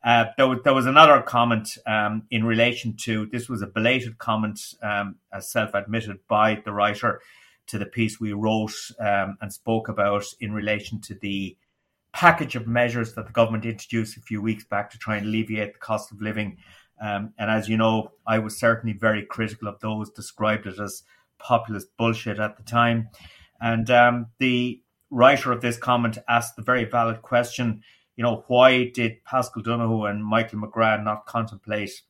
Uh, 0.05 0.27
there, 0.37 0.57
there, 0.65 0.75
was 0.75 0.87
another 0.87 1.23
comment 1.23 1.79
um, 1.87 2.25
in 2.31 2.45
relation 2.45 2.97
to 2.97 3.27
this 3.27 3.49
was 3.49 3.63
a 3.63 3.67
belated 3.67 4.19
comment, 4.19 4.75
um, 4.83 5.17
as 5.33 5.51
self 5.51 5.75
admitted 5.75 6.19
by 6.29 6.61
the 6.65 6.73
writer 6.73 7.21
to 7.69 7.79
the 7.79 7.87
piece 7.87 8.19
we 8.19 8.33
wrote 8.33 8.75
um, 8.99 9.37
and 9.41 9.53
spoke 9.53 9.89
about 9.89 10.25
in 10.41 10.53
relation 10.53 11.01
to 11.01 11.15
the 11.15 11.57
package 12.13 12.57
of 12.57 12.67
measures 12.67 13.15
that 13.15 13.27
the 13.27 13.33
government 13.33 13.65
introduced 13.65 14.17
a 14.17 14.21
few 14.21 14.43
weeks 14.43 14.65
back 14.65 14.91
to 14.91 14.99
try 14.99 15.17
and 15.17 15.27
alleviate 15.27 15.73
the 15.73 15.79
cost 15.79 16.11
of 16.13 16.21
living. 16.21 16.59
Um, 17.01 17.33
and 17.39 17.51
as 17.51 17.69
you 17.69 17.77
know, 17.77 18.13
I 18.27 18.39
was 18.39 18.59
certainly 18.59 18.97
very 18.97 19.25
critical 19.25 19.69
of 19.69 19.81
those, 19.81 20.11
described 20.11 20.67
it 20.67 20.79
as 20.79 21.03
populist 21.39 21.97
bullshit 21.97 22.39
at 22.39 22.57
the 22.57 22.63
time. 22.63 23.09
And 23.61 23.91
um, 23.91 24.27
the 24.39 24.81
writer 25.11 25.53
of 25.53 25.61
this 25.61 25.77
comment 25.77 26.19
asked 26.29 26.57
the 26.57 26.63
very 26.63 26.85
valid 26.85 27.23
question 27.23 27.83
you 28.17 28.23
know, 28.23 28.45
why 28.49 28.85
did 28.85 29.25
Paschal 29.25 29.63
Donohoe 29.63 30.05
and 30.05 30.25
Michael 30.25 30.61
McGrath 30.61 31.03
not 31.03 31.27
contemplate 31.27 32.03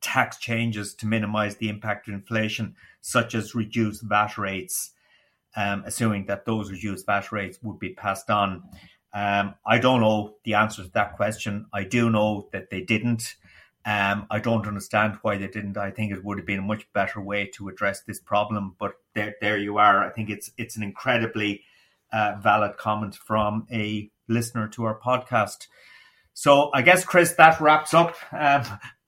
tax 0.00 0.38
changes 0.38 0.94
to 0.94 1.06
minimize 1.06 1.56
the 1.56 1.68
impact 1.68 2.08
of 2.08 2.14
inflation, 2.14 2.74
such 3.00 3.34
as 3.34 3.54
reduced 3.54 4.02
VAT 4.02 4.38
rates, 4.38 4.92
um, 5.56 5.82
assuming 5.86 6.26
that 6.26 6.44
those 6.44 6.70
reduced 6.70 7.06
VAT 7.06 7.30
rates 7.30 7.58
would 7.62 7.78
be 7.78 7.90
passed 7.90 8.30
on? 8.30 8.62
Um, 9.12 9.54
I 9.66 9.78
don't 9.78 10.00
know 10.00 10.36
the 10.44 10.54
answer 10.54 10.82
to 10.82 10.90
that 10.92 11.16
question. 11.16 11.66
I 11.72 11.84
do 11.84 12.10
know 12.10 12.48
that 12.52 12.70
they 12.70 12.80
didn't. 12.80 13.34
Um, 13.84 14.26
I 14.30 14.38
don't 14.38 14.66
understand 14.66 15.18
why 15.22 15.38
they 15.38 15.48
didn't. 15.48 15.78
I 15.78 15.90
think 15.90 16.12
it 16.12 16.24
would 16.24 16.38
have 16.38 16.46
been 16.46 16.58
a 16.58 16.62
much 16.62 16.86
better 16.92 17.20
way 17.20 17.46
to 17.54 17.68
address 17.68 18.02
this 18.02 18.20
problem. 18.20 18.76
But 18.78 18.94
there, 19.14 19.34
there 19.40 19.56
you 19.56 19.78
are. 19.78 20.04
I 20.04 20.10
think 20.10 20.30
it's 20.30 20.50
it's 20.58 20.76
an 20.76 20.82
incredibly 20.82 21.62
uh, 22.12 22.34
valid 22.40 22.76
comment 22.76 23.14
from 23.14 23.66
a 23.72 24.10
listener 24.28 24.68
to 24.68 24.84
our 24.84 24.98
podcast. 24.98 25.68
So 26.34 26.70
I 26.72 26.82
guess, 26.82 27.04
Chris, 27.04 27.32
that 27.34 27.60
wraps 27.60 27.94
up 27.94 28.14
um, 28.32 28.62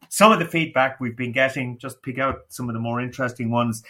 some 0.09 0.33
of 0.33 0.39
the 0.39 0.47
feedback 0.47 0.99
we've 0.99 1.17
been 1.17 1.33
getting. 1.33 1.79
Just 1.79 2.03
pick 2.03 2.19
out 2.19 2.41
some 2.49 2.69
of 2.69 2.75
the 2.75 2.81
more 2.81 3.00
interesting 3.00 3.50
ones. 3.50 3.83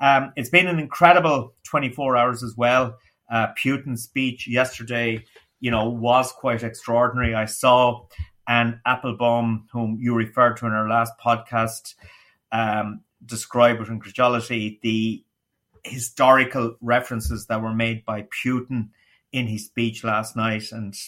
Um, 0.00 0.32
it's 0.36 0.50
been 0.50 0.68
an 0.68 0.78
incredible 0.78 1.54
24 1.64 2.16
hours 2.16 2.42
as 2.42 2.54
well. 2.56 2.96
Uh, 3.30 3.48
Putin's 3.62 4.04
speech 4.04 4.48
yesterday, 4.48 5.24
you 5.60 5.70
know, 5.70 5.88
was 5.88 6.32
quite 6.32 6.62
extraordinary. 6.62 7.34
I 7.34 7.44
saw 7.44 8.06
Anne 8.48 8.80
Applebaum, 8.86 9.68
whom 9.70 9.98
you 10.00 10.14
referred 10.14 10.56
to 10.56 10.66
in 10.66 10.72
our 10.72 10.88
last 10.88 11.12
podcast, 11.22 11.94
um, 12.50 13.02
describe 13.24 13.78
with 13.78 13.90
incredulity 13.90 14.80
the 14.82 15.22
historical 15.84 16.76
references 16.80 17.46
that 17.46 17.62
were 17.62 17.74
made 17.74 18.04
by 18.04 18.26
Putin 18.44 18.88
in 19.32 19.46
his 19.46 19.66
speech 19.66 20.02
last 20.02 20.34
night. 20.34 20.72
And, 20.72 20.98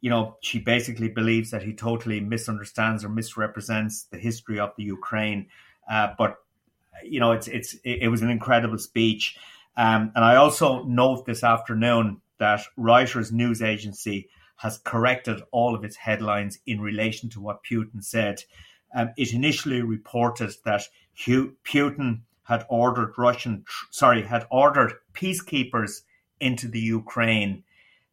you 0.00 0.08
know, 0.08 0.36
she 0.40 0.58
basically 0.58 1.08
believes 1.08 1.50
that 1.50 1.62
he 1.62 1.74
totally 1.74 2.20
misunderstands 2.20 3.04
or 3.04 3.10
misrepresents 3.10 4.04
the 4.04 4.18
history 4.18 4.58
of 4.58 4.72
the 4.76 4.84
Ukraine. 4.84 5.46
Uh, 5.90 6.08
but, 6.16 6.38
you 7.04 7.20
know, 7.20 7.32
it's, 7.32 7.48
it's, 7.48 7.76
it, 7.84 8.08
was 8.08 8.22
an 8.22 8.30
incredible 8.30 8.78
speech. 8.78 9.36
Um, 9.76 10.10
and 10.14 10.24
I 10.24 10.36
also 10.36 10.84
note 10.84 11.26
this 11.26 11.44
afternoon 11.44 12.22
that 12.38 12.62
Reuters 12.78 13.30
news 13.30 13.60
agency 13.60 14.28
has 14.56 14.78
corrected 14.78 15.42
all 15.52 15.74
of 15.74 15.84
its 15.84 15.96
headlines 15.96 16.58
in 16.66 16.80
relation 16.80 17.28
to 17.30 17.40
what 17.40 17.64
Putin 17.64 18.02
said. 18.02 18.42
Um, 18.94 19.10
it 19.16 19.32
initially 19.32 19.82
reported 19.82 20.54
that 20.64 20.82
Putin 21.16 22.20
had 22.44 22.64
ordered 22.68 23.14
Russian, 23.18 23.64
sorry, 23.90 24.22
had 24.22 24.46
ordered 24.50 24.94
peacekeepers 25.12 26.02
into 26.40 26.68
the 26.68 26.80
Ukraine. 26.80 27.64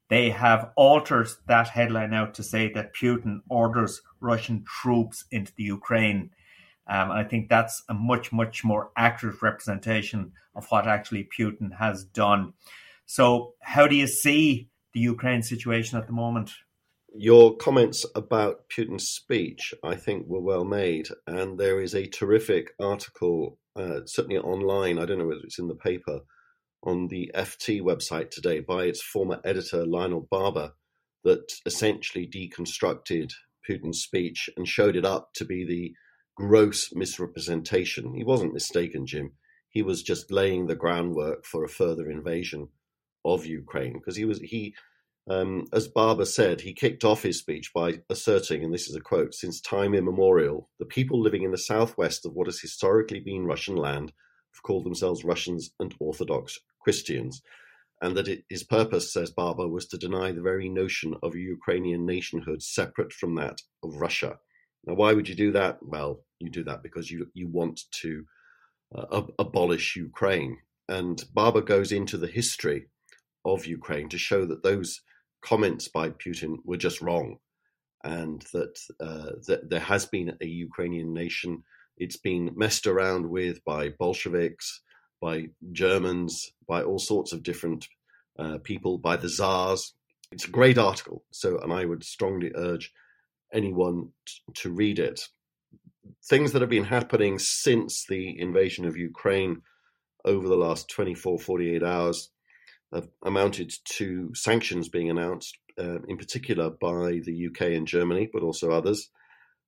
They 0.10 0.32
have 0.32 0.72
altered 0.76 1.30
that 1.48 1.70
headline 1.70 2.14
out 2.14 2.34
to 2.36 2.44
say 2.44 2.72
that 2.74 2.94
Putin 2.94 3.42
orders 3.50 4.02
Russian 4.20 4.66
troops 4.66 5.26
into 5.32 5.54
the 5.56 5.64
Ukraine. 5.64 6.32
Um, 6.88 7.12
I 7.12 7.24
think 7.24 7.48
that's 7.48 7.84
a 7.88 7.94
much, 7.94 8.32
much 8.32 8.64
more 8.64 8.92
accurate 8.98 9.42
representation 9.42 10.34
of 10.56 10.66
what 10.70 10.88
actually 10.88 11.30
Putin 11.38 11.78
has 11.78 12.04
done. 12.04 12.54
So, 13.06 13.54
how 13.62 13.88
do 13.88 13.96
you 13.96 14.08
see 14.08 14.70
the 14.94 15.00
Ukraine 15.00 15.42
situation 15.42 15.98
at 15.98 16.08
the 16.08 16.14
moment? 16.14 16.52
Your 17.16 17.56
comments 17.58 18.06
about 18.16 18.70
Putin's 18.70 19.08
speech, 19.08 19.74
I 19.84 19.96
think, 19.96 20.28
were 20.28 20.42
well 20.42 20.66
made. 20.66 21.10
And 21.28 21.60
there 21.60 21.80
is 21.80 21.94
a 21.94 22.08
terrific 22.08 22.72
article, 22.80 23.60
uh, 23.76 24.06
certainly 24.06 24.38
online, 24.38 24.98
I 24.98 25.06
don't 25.06 25.20
know 25.20 25.28
whether 25.28 25.44
it's 25.44 25.60
in 25.60 25.68
the 25.68 25.76
paper, 25.76 26.22
on 26.84 27.08
the 27.08 27.32
FT 27.36 27.82
website 27.82 28.32
today 28.32 28.60
by 28.60 28.86
its 28.86 29.02
former 29.02 29.40
editor, 29.44 29.86
Lionel 29.86 30.28
Barber, 30.30 30.74
that 31.24 31.54
essentially 31.66 32.28
deconstructed 32.28 33.32
Putin's 33.68 34.02
speech 34.02 34.50
and 34.58 34.68
showed 34.68 34.96
it 34.96 35.06
up 35.06 35.30
to 35.36 35.46
be 35.46 35.66
the 35.66 35.94
gross 36.36 36.90
misrepresentation. 36.94 38.16
He 38.16 38.24
wasn't 38.24 38.54
mistaken, 38.54 39.06
Jim. 39.06 39.34
He 39.70 39.82
was 39.82 40.04
just 40.04 40.32
laying 40.32 40.68
the 40.68 40.76
groundwork 40.76 41.46
for 41.46 41.64
a 41.64 41.70
further 41.70 42.10
invasion 42.10 42.70
of 43.25 43.46
Ukraine 43.46 43.94
because 43.94 44.15
he 44.15 44.25
was 44.25 44.39
he 44.39 44.74
um, 45.30 45.68
as 45.72 45.88
Barber 45.88 46.25
said, 46.25 46.62
he 46.62 46.74
kicked 46.74 47.06
off 47.06 47.24
his 47.24 47.39
speech 47.39 47.72
by 47.74 48.01
asserting, 48.10 48.63
and 48.63 48.74
this 48.74 48.89
is 48.89 48.96
a 48.96 49.01
quote, 49.01 49.34
since 49.34 49.62
time 49.62 49.94
immemorial, 49.94 50.70
the 50.80 50.86
people 50.86 51.22
living 51.22 51.44
in 51.44 51.51
the 51.51 51.58
southwest 51.58 52.25
of 52.25 52.34
what 52.34 52.48
has 52.48 52.60
historically 52.60 53.22
been 53.22 53.46
Russian 53.46 53.77
land 53.77 54.12
have 54.53 54.63
called 54.63 54.86
themselves 54.86 55.24
Russians 55.24 55.72
and 55.80 55.96
Orthodox 56.00 56.60
Christians. 56.82 57.42
And 58.01 58.18
that 58.18 58.27
it, 58.27 58.44
his 58.50 58.63
purpose, 58.63 59.13
says 59.13 59.32
Barber, 59.32 59.68
was 59.68 59.88
to 59.88 59.98
deny 59.98 60.34
the 60.34 60.42
very 60.42 60.68
notion 60.68 61.15
of 61.24 61.36
a 61.36 61.39
Ukrainian 61.39 62.06
nationhood 62.06 62.62
separate 62.62 63.13
from 63.13 63.36
that 63.36 63.62
of 63.82 63.96
Russia. 63.96 64.39
Now, 64.86 64.96
why 64.96 65.13
would 65.13 65.30
you 65.30 65.36
do 65.36 65.53
that? 65.53 65.77
Well, 65.82 66.25
you 66.39 66.50
do 66.50 66.65
that 66.65 66.84
because 66.84 67.10
you, 67.10 67.27
you 67.34 67.48
want 67.48 67.80
to 68.01 68.25
uh, 68.94 69.06
ab- 69.20 69.34
abolish 69.39 69.96
Ukraine. 69.96 70.58
And 70.89 71.24
Barber 71.34 71.62
goes 71.62 71.94
into 71.94 72.18
the 72.18 72.27
history 72.27 72.88
of 73.46 73.66
Ukraine 73.66 74.10
to 74.10 74.18
show 74.18 74.46
that 74.46 74.64
those 74.64 75.02
comments 75.42 75.88
by 75.88 76.10
Putin 76.10 76.58
were 76.64 76.78
just 76.78 77.02
wrong, 77.02 77.38
and 78.04 78.42
that 78.54 78.78
uh, 79.00 79.32
that 79.48 79.70
there 79.70 79.80
has 79.80 80.06
been 80.06 80.38
a 80.42 80.46
Ukrainian 80.46 81.14
nation. 81.14 81.64
It's 81.98 82.18
been 82.18 82.52
messed 82.56 82.88
around 82.88 83.30
with 83.30 83.64
by 83.66 83.90
Bolsheviks, 84.00 84.82
by 85.22 85.50
Germans, 85.72 86.52
by 86.68 86.84
all 86.84 87.00
sorts 87.00 87.34
of 87.34 87.44
different 87.44 87.88
uh, 88.40 88.58
people, 88.64 88.98
by 88.98 89.16
the 89.16 89.30
czars. 89.30 89.94
It's 90.32 90.46
a 90.46 90.52
great 90.52 90.78
article. 90.78 91.24
So, 91.32 91.60
and 91.60 91.72
I 91.72 91.86
would 91.86 92.04
strongly 92.04 92.52
urge 92.56 92.92
anyone 93.54 94.10
t- 94.26 94.34
to 94.56 94.72
read 94.72 94.98
it. 94.98 95.22
Things 96.28 96.52
that 96.52 96.62
have 96.62 96.70
been 96.70 96.86
happening 96.86 97.38
since 97.38 98.06
the 98.10 98.40
invasion 98.40 98.86
of 98.86 98.98
Ukraine 98.98 99.62
over 100.26 100.48
the 100.48 100.56
last 100.56 100.90
24, 100.90 101.38
48 101.40 101.84
hours 101.84 102.30
have 102.94 103.08
amounted 103.24 103.74
to 103.86 104.34
sanctions 104.34 104.90
being 104.90 105.10
announced, 105.10 105.58
uh, 105.80 106.02
in 106.08 106.18
particular 106.18 106.70
by 106.70 107.22
the 107.24 107.48
UK 107.48 107.74
and 107.74 107.88
Germany, 107.88 108.30
but 108.32 108.44
also 108.44 108.72
others. 108.72 109.10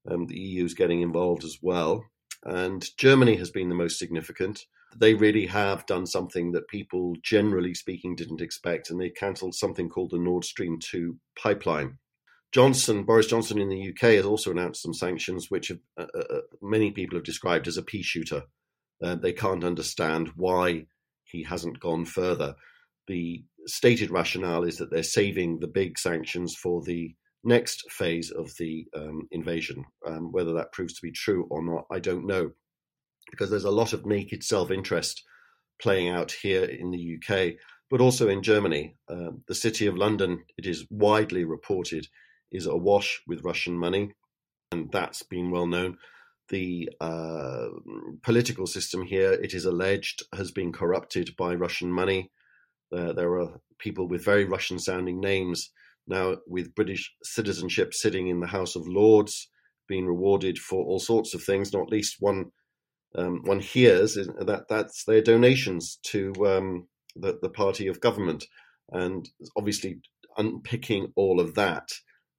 Um, 0.10 0.28
the 0.28 0.40
EU 0.40 0.66
is 0.66 0.74
getting 0.74 1.02
involved 1.02 1.44
as 1.44 1.58
well. 1.62 2.04
And 2.44 2.86
Germany 2.98 3.36
has 3.38 3.50
been 3.50 3.70
the 3.70 3.76
most 3.76 3.98
significant. 3.98 4.66
They 4.96 5.16
really 5.16 5.48
have 5.48 5.86
done 5.88 6.06
something 6.06 6.52
that 6.52 6.68
people, 6.68 7.16
generally 7.24 7.74
speaking, 7.74 8.16
didn't 8.16 8.42
expect, 8.42 8.90
and 8.90 9.02
they 9.02 9.10
cancelled 9.10 9.56
something 9.56 9.90
called 9.90 10.12
the 10.12 10.20
Nord 10.20 10.46
Stream 10.46 10.80
2 10.80 11.18
pipeline. 11.42 11.98
Johnson, 12.52 13.04
Boris 13.04 13.28
Johnson 13.28 13.60
in 13.60 13.68
the 13.68 13.90
UK, 13.90 14.14
has 14.14 14.26
also 14.26 14.52
announced 14.52 14.84
some 14.84 14.94
sanctions, 14.94 15.50
which 15.50 15.70
have, 15.70 15.80
uh, 15.98 16.06
uh, 16.16 16.36
uh, 16.36 16.42
many 16.62 16.92
people 16.92 17.18
have 17.18 17.26
described 17.26 17.68
as 17.68 17.78
a 17.78 17.84
pea 17.84 18.04
shooter. 18.04 18.44
Uh, 19.04 19.16
they 19.16 19.34
can't 19.34 19.64
understand 19.64 20.32
why 20.38 20.86
he 21.24 21.44
hasn't 21.44 21.80
gone 21.80 22.06
further 22.06 22.56
the 23.08 23.44
stated 23.68 24.12
rationale 24.12 24.64
is 24.64 24.78
that 24.78 24.92
they're 24.92 25.04
saving 25.04 25.60
the 25.60 25.68
big 25.68 25.98
sanctions 25.98 26.56
for 26.56 26.82
the 26.84 27.14
next 27.44 27.90
phase 27.92 28.32
of 28.32 28.52
the 28.58 28.86
um, 28.96 29.28
invasion. 29.32 29.86
Um, 30.06 30.32
whether 30.32 30.54
that 30.54 30.72
proves 30.72 30.94
to 30.96 31.02
be 31.02 31.12
true 31.12 31.48
or 31.50 31.64
not, 31.64 31.86
I 31.92 32.00
don't 32.00 32.26
know, 32.26 32.52
because 33.30 33.50
there's 33.50 33.66
a 33.66 33.72
lot 33.72 33.94
of 33.94 34.06
naked 34.06 34.44
self 34.44 34.72
interest 34.72 35.24
playing 35.82 36.10
out 36.10 36.32
here 36.32 36.64
in 36.64 36.92
the 36.92 37.18
UK, 37.18 37.54
but 37.90 38.02
also 38.02 38.28
in 38.30 38.42
Germany. 38.42 38.96
Uh, 39.10 39.32
the 39.48 39.56
city 39.56 39.88
of 39.88 39.98
London, 39.98 40.44
it 40.58 40.66
is 40.66 40.86
widely 40.90 41.44
reported, 41.44 42.08
is 42.52 42.66
awash 42.66 43.22
with 43.28 43.44
Russian 43.44 43.78
money, 43.78 44.14
and 44.72 44.92
that's 44.92 45.24
been 45.24 45.52
well 45.52 45.68
known. 45.68 45.98
The 46.50 46.90
uh, 47.02 47.68
political 48.22 48.68
system 48.68 49.04
here, 49.04 49.34
it 49.34 49.54
is 49.54 49.66
alleged, 49.66 50.24
has 50.34 50.52
been 50.52 50.72
corrupted 50.72 51.36
by 51.38 51.56
Russian 51.56 51.92
money. 51.92 52.32
Uh, 52.92 53.14
there 53.14 53.34
are 53.40 53.60
people 53.80 54.08
with 54.08 54.24
very 54.24 54.46
Russian 54.46 54.80
sounding 54.80 55.20
names 55.20 55.72
now 56.08 56.38
with 56.48 56.76
British 56.76 57.12
citizenship 57.24 57.94
sitting 57.94 58.28
in 58.28 58.40
the 58.40 58.48
House 58.48 58.76
of 58.76 58.88
Lords, 58.88 59.50
being 59.88 60.06
rewarded 60.06 60.58
for 60.58 60.84
all 60.86 61.00
sorts 61.00 61.34
of 61.34 61.44
things, 61.44 61.74
not 61.74 61.90
least 61.90 62.18
one 62.20 62.46
um, 63.18 63.42
one 63.46 63.62
hears 63.62 64.16
that 64.16 64.66
that's 64.68 65.06
their 65.06 65.22
donations 65.22 66.00
to 66.04 66.34
um, 66.46 66.88
the, 67.16 67.40
the 67.42 67.50
party 67.50 67.88
of 67.88 68.02
government. 68.02 68.46
And 68.92 69.28
obviously, 69.58 70.02
unpicking 70.38 71.14
all 71.16 71.40
of 71.40 71.56
that 71.56 71.88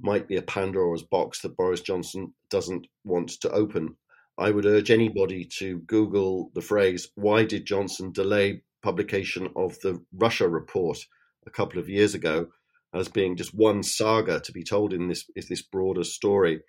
might 0.01 0.29
be 0.29 0.37
a 0.37 0.43
Pandora's 0.43 1.03
box 1.03 1.41
that 1.41 1.57
Boris 1.57 1.81
Johnson 1.81 2.35
doesn't 2.51 2.87
want 3.05 3.31
to 3.41 3.51
open. 3.51 3.97
I 4.39 4.51
would 4.51 4.67
urge 4.67 4.91
anybody 4.91 5.49
to 5.59 5.79
Google 5.81 6.51
the 6.55 6.61
phrase, 6.61 7.09
Why 7.15 7.45
did 7.45 7.65
Johnson 7.65 8.13
delay 8.13 8.63
publication 8.87 9.49
of 9.57 9.77
the 9.81 10.01
Russia 10.13 10.49
report 10.49 10.99
a 11.45 11.51
couple 11.51 11.81
of 11.81 11.89
years 11.89 12.15
ago 12.15 12.47
as 12.95 13.09
being 13.09 13.37
just 13.37 13.53
one 13.53 13.83
saga 13.83 14.39
to 14.39 14.53
be 14.53 14.63
told 14.63 14.93
in 14.93 15.09
this 15.09 15.25
is 15.35 15.49
this 15.49 15.63
broader 15.63 16.05
story. 16.05 16.61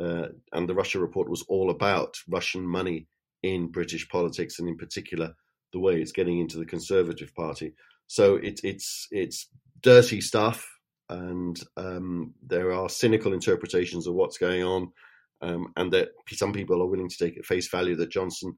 Uh, 0.00 0.28
and 0.52 0.66
the 0.66 0.74
Russia 0.74 0.98
report 0.98 1.28
was 1.28 1.44
all 1.48 1.68
about 1.70 2.16
Russian 2.26 2.66
money 2.66 3.06
in 3.42 3.70
British 3.70 4.08
politics, 4.08 4.58
and 4.58 4.66
in 4.68 4.78
particular 4.78 5.34
the 5.74 5.78
way 5.78 6.00
it's 6.00 6.18
getting 6.18 6.38
into 6.40 6.56
the 6.58 6.64
Conservative 6.74 7.34
Party. 7.34 7.74
So 8.06 8.36
it's 8.36 8.62
it's 8.64 9.06
it's 9.10 9.48
dirty 9.82 10.22
stuff, 10.22 10.66
and 11.10 11.56
um, 11.76 12.32
there 12.52 12.72
are 12.72 12.88
cynical 12.88 13.34
interpretations 13.34 14.06
of 14.06 14.14
what's 14.14 14.38
going 14.38 14.62
on, 14.62 14.92
um, 15.42 15.72
and 15.76 15.92
that 15.92 16.08
some 16.32 16.54
people 16.54 16.80
are 16.80 16.92
willing 16.92 17.10
to 17.10 17.18
take 17.22 17.36
at 17.36 17.44
face 17.44 17.68
value 17.68 17.96
that 17.96 18.16
Johnson 18.18 18.56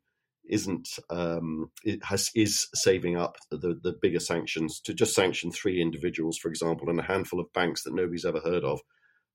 isn't 0.51 0.89
um, 1.09 1.71
it 1.85 2.05
has 2.05 2.31
is 2.35 2.69
saving 2.75 3.17
up 3.17 3.37
the 3.51 3.79
the 3.83 3.97
bigger 4.03 4.21
sanctions 4.21 4.81
to 4.81 4.93
just 4.93 5.15
sanction 5.15 5.51
three 5.51 5.81
individuals, 5.81 6.37
for 6.37 6.49
example, 6.49 6.91
and 6.91 6.99
a 6.99 7.05
handful 7.05 7.41
of 7.41 7.53
banks 7.53 7.85
that 7.85 7.95
nobody's 7.95 8.25
ever 8.25 8.41
heard 8.41 8.65
of 8.65 8.81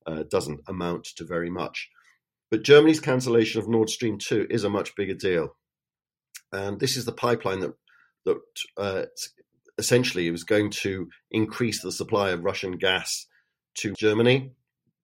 uh, 0.05 0.23
doesn't 0.29 0.61
amount 0.67 1.05
to 1.15 1.25
very 1.25 1.49
much. 1.49 1.89
But 2.51 2.63
Germany's 2.63 2.99
cancellation 2.99 3.59
of 3.59 3.67
Nord 3.67 3.89
Stream 3.89 4.17
two 4.17 4.45
is 4.49 4.63
a 4.63 4.69
much 4.69 4.95
bigger 4.95 5.15
deal, 5.15 5.55
and 6.51 6.79
this 6.79 6.97
is 6.97 7.05
the 7.05 7.11
pipeline 7.11 7.61
that 7.61 7.73
that 8.25 8.37
uh, 8.77 9.05
essentially 9.77 10.29
was 10.29 10.43
going 10.43 10.69
to 10.69 11.09
increase 11.31 11.81
the 11.81 11.91
supply 11.91 12.31
of 12.31 12.43
Russian 12.43 12.73
gas 12.73 13.25
to 13.75 13.93
Germany 13.93 14.51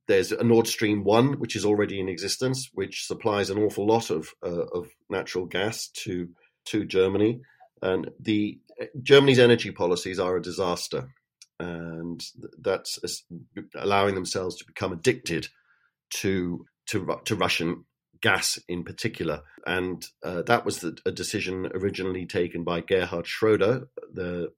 there's 0.08 0.32
a 0.32 0.44
Nord 0.44 0.68
Stream 0.68 1.04
one, 1.04 1.40
which 1.40 1.56
is 1.56 1.66
already 1.66 2.00
in 2.00 2.10
existence, 2.10 2.70
which 2.74 3.06
supplies 3.06 3.50
an 3.50 3.58
awful 3.58 3.86
lot 3.86 4.10
of 4.10 4.30
uh, 4.44 4.66
of 4.74 4.90
natural 5.10 5.46
gas 5.46 5.88
to 6.04 6.30
to 6.66 6.86
Germany, 6.86 7.42
and 7.82 8.10
the 8.20 8.60
Germany's 9.02 9.40
energy 9.40 9.72
policies 9.72 10.20
are 10.20 10.38
a 10.38 10.42
disaster, 10.42 11.10
and 11.60 12.24
that's 12.60 13.00
allowing 13.76 14.16
themselves 14.16 14.58
to 14.58 14.66
become 14.66 14.92
addicted 14.92 15.48
to 16.10 16.66
to 16.88 17.08
to 17.26 17.36
Russian 17.36 17.86
gas 18.22 18.60
in 18.68 18.84
particular, 18.84 19.42
and 19.66 20.06
uh, 20.24 20.42
that 20.44 20.66
was 20.66 20.80
the, 20.80 20.98
a 21.06 21.12
decision 21.12 21.70
originally 21.74 22.26
taken 22.26 22.64
by 22.64 22.82
Gerhard 22.82 23.28
Schroeder, 23.28 23.88
the 24.14 24.52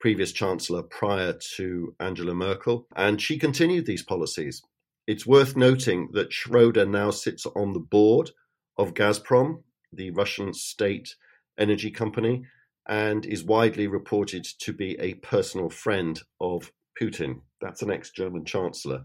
previous 0.00 0.32
chancellor 0.32 0.82
prior 0.82 1.34
to 1.56 1.94
Angela 2.00 2.34
Merkel, 2.34 2.86
and 2.96 3.20
she 3.20 3.38
continued 3.38 3.86
these 3.86 4.02
policies. 4.02 4.62
It's 5.06 5.26
worth 5.26 5.56
noting 5.56 6.08
that 6.12 6.32
Schroeder 6.32 6.86
now 6.86 7.10
sits 7.10 7.44
on 7.46 7.72
the 7.72 7.80
board 7.80 8.30
of 8.78 8.94
Gazprom, 8.94 9.62
the 9.92 10.10
Russian 10.10 10.54
state 10.54 11.14
energy 11.58 11.90
company, 11.90 12.46
and 12.88 13.24
is 13.26 13.44
widely 13.44 13.86
reported 13.86 14.44
to 14.60 14.72
be 14.72 14.98
a 14.98 15.14
personal 15.14 15.68
friend 15.68 16.20
of 16.40 16.72
Putin. 17.00 17.40
That's 17.60 17.82
an 17.82 17.90
ex 17.90 18.10
German 18.10 18.44
chancellor. 18.44 19.04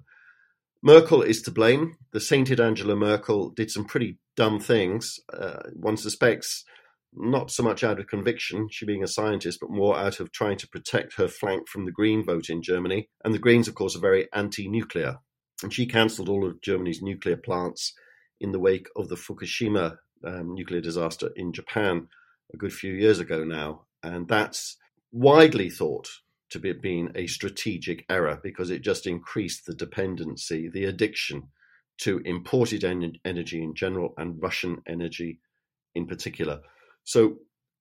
Merkel 0.82 1.22
is 1.22 1.42
to 1.42 1.52
blame. 1.52 1.98
The 2.14 2.22
sainted 2.22 2.60
Angela 2.60 2.96
Merkel 2.96 3.50
did 3.50 3.70
some 3.70 3.84
pretty 3.84 4.20
dumb 4.38 4.60
things. 4.60 5.20
Uh, 5.32 5.64
one 5.74 5.98
suspects 5.98 6.64
not 7.14 7.52
so 7.52 7.64
much 7.64 7.84
out 7.84 8.00
of 8.00 8.08
conviction, 8.08 8.70
she 8.72 8.86
being 8.86 9.04
a 9.04 9.08
scientist, 9.08 9.60
but 9.60 9.72
more 9.72 9.98
out 9.98 10.20
of 10.20 10.32
trying 10.32 10.58
to 10.58 10.68
protect 10.68 11.16
her 11.16 11.28
flank 11.28 11.68
from 11.68 11.86
the 11.86 11.92
Green 11.92 12.24
vote 12.24 12.50
in 12.50 12.62
Germany. 12.62 13.10
And 13.26 13.34
the 13.34 13.40
Greens, 13.40 13.68
of 13.68 13.76
course, 13.76 13.96
are 13.96 14.02
very 14.02 14.28
anti 14.32 14.70
nuclear. 14.70 15.18
And 15.64 15.74
she 15.74 15.86
cancelled 15.86 16.30
all 16.30 16.46
of 16.46 16.62
Germany's 16.62 17.02
nuclear 17.02 17.38
plants 17.38 17.94
in 18.40 18.52
the 18.52 18.60
wake 18.60 18.88
of 18.96 19.10
the 19.10 19.16
Fukushima 19.16 19.98
um, 20.24 20.54
nuclear 20.54 20.82
disaster 20.82 21.30
in 21.36 21.54
Japan 21.54 22.08
a 22.54 22.58
good 22.58 22.74
few 22.74 22.94
years 22.94 23.20
ago 23.20 23.44
now. 23.44 23.86
And 24.04 24.28
that's 24.28 24.78
widely 25.12 25.70
thought 25.70 26.10
to 26.52 26.60
be 26.60 26.72
being 26.74 27.12
a 27.16 27.28
strategic 27.28 28.06
error 28.10 28.40
because 28.42 28.70
it 28.70 28.82
just 28.82 29.06
increased 29.06 29.66
the 29.66 29.76
dependency, 29.76 30.70
the 30.70 30.86
addiction 30.86 31.50
to 32.00 32.20
imported 32.26 32.84
en- 32.84 33.20
energy 33.26 33.62
in 33.62 33.76
general 33.76 34.14
and 34.18 34.42
Russian 34.42 34.82
energy 34.88 35.40
in 35.94 36.08
particular. 36.08 36.62
So 37.04 37.38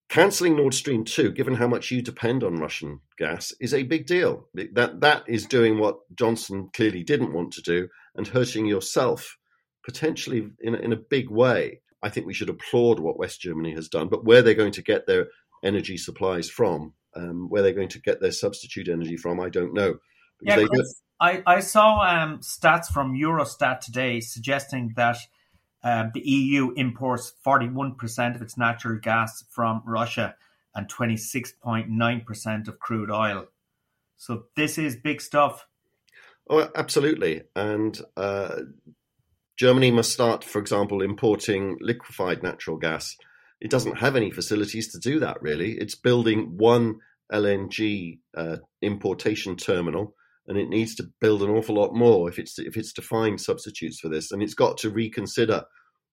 cancelling 0.09 0.57
Nord 0.57 0.75
Stream 0.75 1.05
2, 1.05 1.33
given 1.33 1.55
how 1.55 1.68
much 1.68 1.90
you 1.90 2.03
depend 2.03 2.42
on 2.42 2.61
Russian 2.61 3.01
gas, 3.16 3.53
is 3.61 3.75
a 3.75 3.83
big 3.83 4.07
deal. 4.07 4.49
That 4.55 5.01
That 5.01 5.25
is 5.27 5.47
doing 5.47 5.79
what 5.79 5.99
Johnson 6.14 6.71
clearly 6.75 7.03
didn't 7.03 7.33
want 7.33 7.53
to 7.55 7.62
do 7.62 7.88
and 8.14 8.27
hurting 8.27 8.66
yourself 8.66 9.37
potentially 9.85 10.51
in, 10.61 10.75
in 10.75 10.92
a 10.92 10.97
big 10.97 11.31
way. 11.31 11.81
I 12.03 12.11
think 12.11 12.27
we 12.27 12.35
should 12.35 12.51
applaud 12.51 13.01
what 13.01 13.18
West 13.18 13.40
Germany 13.40 13.75
has 13.75 13.88
done, 13.88 14.09
but 14.09 14.25
where 14.25 14.42
they're 14.42 14.55
going 14.55 14.73
to 14.73 14.83
get 14.83 15.07
their 15.07 15.29
energy 15.64 15.97
supplies 15.97 16.49
from, 16.49 16.92
um, 17.16 17.49
where 17.49 17.62
they're 17.62 17.73
going 17.73 17.88
to 17.88 18.01
get 18.01 18.21
their 18.21 18.33
substitute 18.33 18.88
energy 18.88 19.16
from, 19.16 19.40
I 19.40 19.49
don't 19.49 19.75
know. 19.75 19.97
Yeah, 20.40 20.64
I, 21.21 21.42
I 21.47 21.61
saw 21.61 22.01
um, 22.01 22.38
stats 22.38 22.87
from 22.87 23.14
Eurostat 23.14 23.81
today 23.81 24.21
suggesting 24.21 24.92
that 24.97 25.16
um, 25.83 26.11
the 26.12 26.21
EU 26.21 26.73
imports 26.73 27.33
41% 27.47 28.35
of 28.35 28.43
its 28.43 28.57
natural 28.57 28.99
gas 28.99 29.45
from 29.51 29.83
Russia 29.87 30.35
and 30.75 30.88
26.9% 30.88 32.69
of 32.69 32.79
crude 32.79 33.11
oil. 33.11 33.47
So 34.17 34.45
this 34.57 34.79
is 34.79 34.97
big 34.97 35.21
stuff. 35.21 35.67
Oh, 36.51 36.69
absolutely. 36.75 37.43
And 37.55 38.01
uh, 38.17 38.61
Germany 39.59 39.91
must 39.91 40.12
start, 40.12 40.45
for 40.45 40.59
example, 40.59 41.03
importing 41.03 41.79
liquefied 41.81 42.43
natural 42.43 42.77
gas. 42.77 43.17
It 43.61 43.71
doesn't 43.71 43.99
have 43.99 44.17
any 44.17 44.31
facilities 44.31 44.93
to 44.93 44.99
do 44.99 45.21
that, 45.21 45.43
really. 45.43 45.73
It's 45.73 45.95
building 45.95 46.57
one 46.57 47.01
LNG 47.33 48.21
uh, 48.37 48.59
importation 48.81 49.57
terminal, 49.57 50.14
and 50.49 50.59
it 50.59 50.69
needs 50.69 50.95
to 50.97 51.11
build 51.21 51.43
an 51.43 51.51
awful 51.51 51.77
lot 51.77 51.95
more 51.95 52.29
if 52.29 52.39
it's 52.39 52.55
to, 52.55 52.67
if 52.67 52.77
it's 52.77 52.93
to 52.95 53.03
find 53.03 53.41
substitutes 53.41 54.01
for 54.01 54.09
this. 54.09 54.33
And 54.33 54.43
it's 54.43 54.55
got 54.55 54.79
to 54.79 54.91
reconsider, 54.91 55.65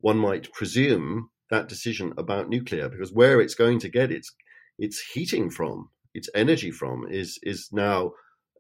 one 0.02 0.18
might 0.18 0.52
presume, 0.54 1.30
that 1.50 1.70
decision 1.70 2.14
about 2.18 2.50
nuclear 2.50 2.90
because 2.90 3.14
where 3.14 3.40
it's 3.40 3.56
going 3.56 3.80
to 3.80 3.90
get 3.90 4.12
its 4.12 4.34
its 4.78 5.00
heating 5.14 5.50
from, 5.50 5.90
its 6.14 6.30
energy 6.36 6.72
from, 6.72 7.06
is 7.10 7.40
is 7.44 7.70
now 7.72 8.12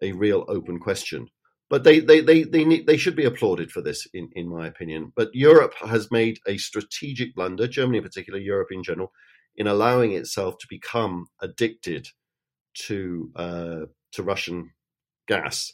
a 0.01 0.11
real 0.13 0.45
open 0.47 0.79
question. 0.79 1.27
But 1.67 1.83
they, 1.83 1.99
they, 1.99 2.21
they, 2.21 2.43
they, 2.43 2.63
need, 2.63 2.85
they 2.85 2.95
should 2.95 3.15
be 3.15 3.25
applauded 3.25 3.71
for 3.71 3.81
this, 3.81 4.07
in, 4.13 4.29
in 4.33 4.47
my 4.47 4.67
opinion. 4.67 5.11
But 5.15 5.33
Europe 5.33 5.73
has 5.79 6.11
made 6.11 6.37
a 6.47 6.57
strategic 6.57 7.33
blunder, 7.33 7.67
Germany 7.67 7.97
in 7.97 8.03
particular, 8.03 8.37
Europe 8.37 8.67
in 8.69 8.83
general, 8.83 9.11
in 9.55 9.65
allowing 9.65 10.11
itself 10.11 10.59
to 10.59 10.67
become 10.69 11.25
addicted 11.41 12.07
to 12.85 13.31
uh, 13.35 13.79
to 14.11 14.23
Russian 14.23 14.71
gas. 15.27 15.73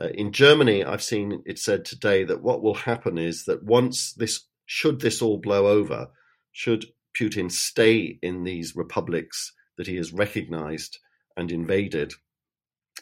Uh, 0.00 0.08
in 0.08 0.32
Germany, 0.32 0.84
I've 0.84 1.02
seen 1.02 1.42
it 1.44 1.58
said 1.58 1.84
today 1.84 2.24
that 2.24 2.42
what 2.42 2.62
will 2.62 2.74
happen 2.74 3.18
is 3.18 3.44
that 3.44 3.62
once 3.62 4.12
this, 4.14 4.46
should 4.64 5.00
this 5.00 5.20
all 5.20 5.38
blow 5.38 5.66
over, 5.66 6.08
should 6.50 6.86
Putin 7.18 7.50
stay 7.50 8.18
in 8.22 8.44
these 8.44 8.74
republics 8.74 9.52
that 9.76 9.86
he 9.86 9.96
has 9.96 10.12
recognized 10.12 10.98
and 11.36 11.50
invaded, 11.50 12.12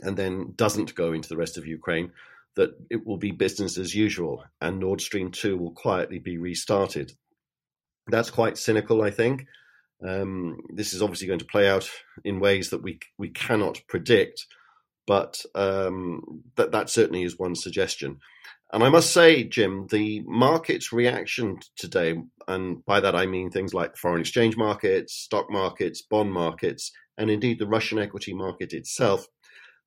and 0.03 0.17
then 0.17 0.53
doesn't 0.57 0.95
go 0.95 1.13
into 1.13 1.29
the 1.29 1.37
rest 1.37 1.57
of 1.57 1.67
Ukraine, 1.67 2.13
that 2.57 2.71
it 2.91 3.07
will 3.07 3.17
be 3.17 3.31
business 3.31 3.79
as 3.79 3.95
usual 3.95 4.45
and 4.61 4.79
Nord 4.79 5.01
Stream 5.01 5.31
2 5.31 5.57
will 5.57 5.73
quietly 5.73 6.19
be 6.19 6.39
restarted. 6.39 7.13
That's 8.09 8.31
quite 8.31 8.59
cynical, 8.59 9.03
I 9.03 9.11
think. 9.11 9.47
Um, 10.07 10.59
this 10.75 10.93
is 10.93 11.03
obviously 11.03 11.27
going 11.27 11.39
to 11.41 11.45
play 11.45 11.69
out 11.69 11.89
in 12.25 12.41
ways 12.41 12.71
that 12.71 12.83
we 12.83 13.01
we 13.19 13.29
cannot 13.29 13.83
predict, 13.87 14.47
but 15.11 15.45
um, 15.57 16.45
that 16.55 16.71
that 16.71 16.89
certainly 16.89 17.25
is 17.25 17.37
one 17.37 17.57
suggestion. 17.57 18.21
And 18.73 18.85
I 18.85 18.91
must 18.91 19.13
say, 19.13 19.43
Jim, 19.43 19.89
the 19.91 20.23
market's 20.25 20.93
reaction 20.93 21.59
today, 21.77 22.15
and 22.47 22.85
by 22.85 23.01
that 23.01 23.17
I 23.17 23.27
mean 23.27 23.51
things 23.51 23.75
like 23.75 23.97
foreign 23.97 24.21
exchange 24.21 24.57
markets, 24.57 25.15
stock 25.15 25.51
markets, 25.51 26.01
bond 26.01 26.33
markets, 26.33 26.93
and 27.19 27.29
indeed 27.29 27.59
the 27.59 27.67
Russian 27.67 27.99
equity 27.99 28.33
market 28.33 28.73
itself, 28.73 29.27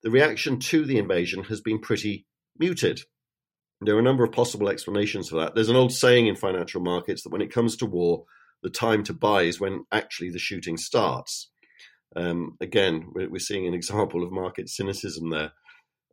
the 0.02 0.12
reaction 0.12 0.60
to 0.60 0.84
the 0.84 0.98
invasion 0.98 1.46
has 1.46 1.62
been 1.62 1.80
pretty 1.80 2.26
muted. 2.60 3.00
There 3.80 3.96
are 3.96 4.00
a 4.00 4.10
number 4.10 4.26
of 4.26 4.34
possible 4.34 4.68
explanations 4.68 5.30
for 5.30 5.38
that. 5.38 5.56
There's 5.56 5.70
an 5.70 5.78
old 5.78 5.94
saying 5.94 6.28
in 6.28 6.36
financial 6.36 6.82
markets 6.82 7.24
that 7.24 7.32
when 7.32 7.42
it 7.42 7.54
comes 7.54 7.78
to 7.78 7.86
war, 7.86 8.26
the 8.62 8.70
time 8.70 9.06
to 9.06 9.14
buy 9.14 9.44
is 9.44 9.58
when 9.58 9.86
actually 9.90 10.32
the 10.32 10.38
shooting 10.38 10.76
starts. 10.76 11.50
Um, 12.16 12.58
again, 12.62 13.08
we're, 13.14 13.40
seeing 13.40 13.68
an 13.68 13.74
example 13.74 14.24
of 14.24 14.32
market 14.32 14.70
cynicism 14.70 15.30
there. 15.30 15.52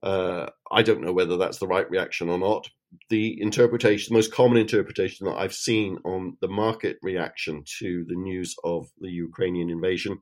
Uh, 0.02 0.46
I 0.70 0.82
don't 0.82 1.02
know 1.02 1.12
whether 1.12 1.36
that's 1.36 1.58
the 1.58 1.66
right 1.66 1.88
reaction 1.90 2.28
or 2.28 2.38
not. 2.38 2.68
The 3.10 3.40
interpretation, 3.40 4.12
the 4.12 4.18
most 4.18 4.32
common 4.32 4.56
interpretation 4.56 5.26
that 5.26 5.36
I've 5.36 5.54
seen 5.54 5.98
on 6.04 6.36
the 6.40 6.48
market 6.48 6.96
reaction 7.02 7.62
to 7.78 8.04
the 8.08 8.16
news 8.16 8.54
of 8.64 8.88
the 9.00 9.10
Ukrainian 9.10 9.70
invasion 9.70 10.18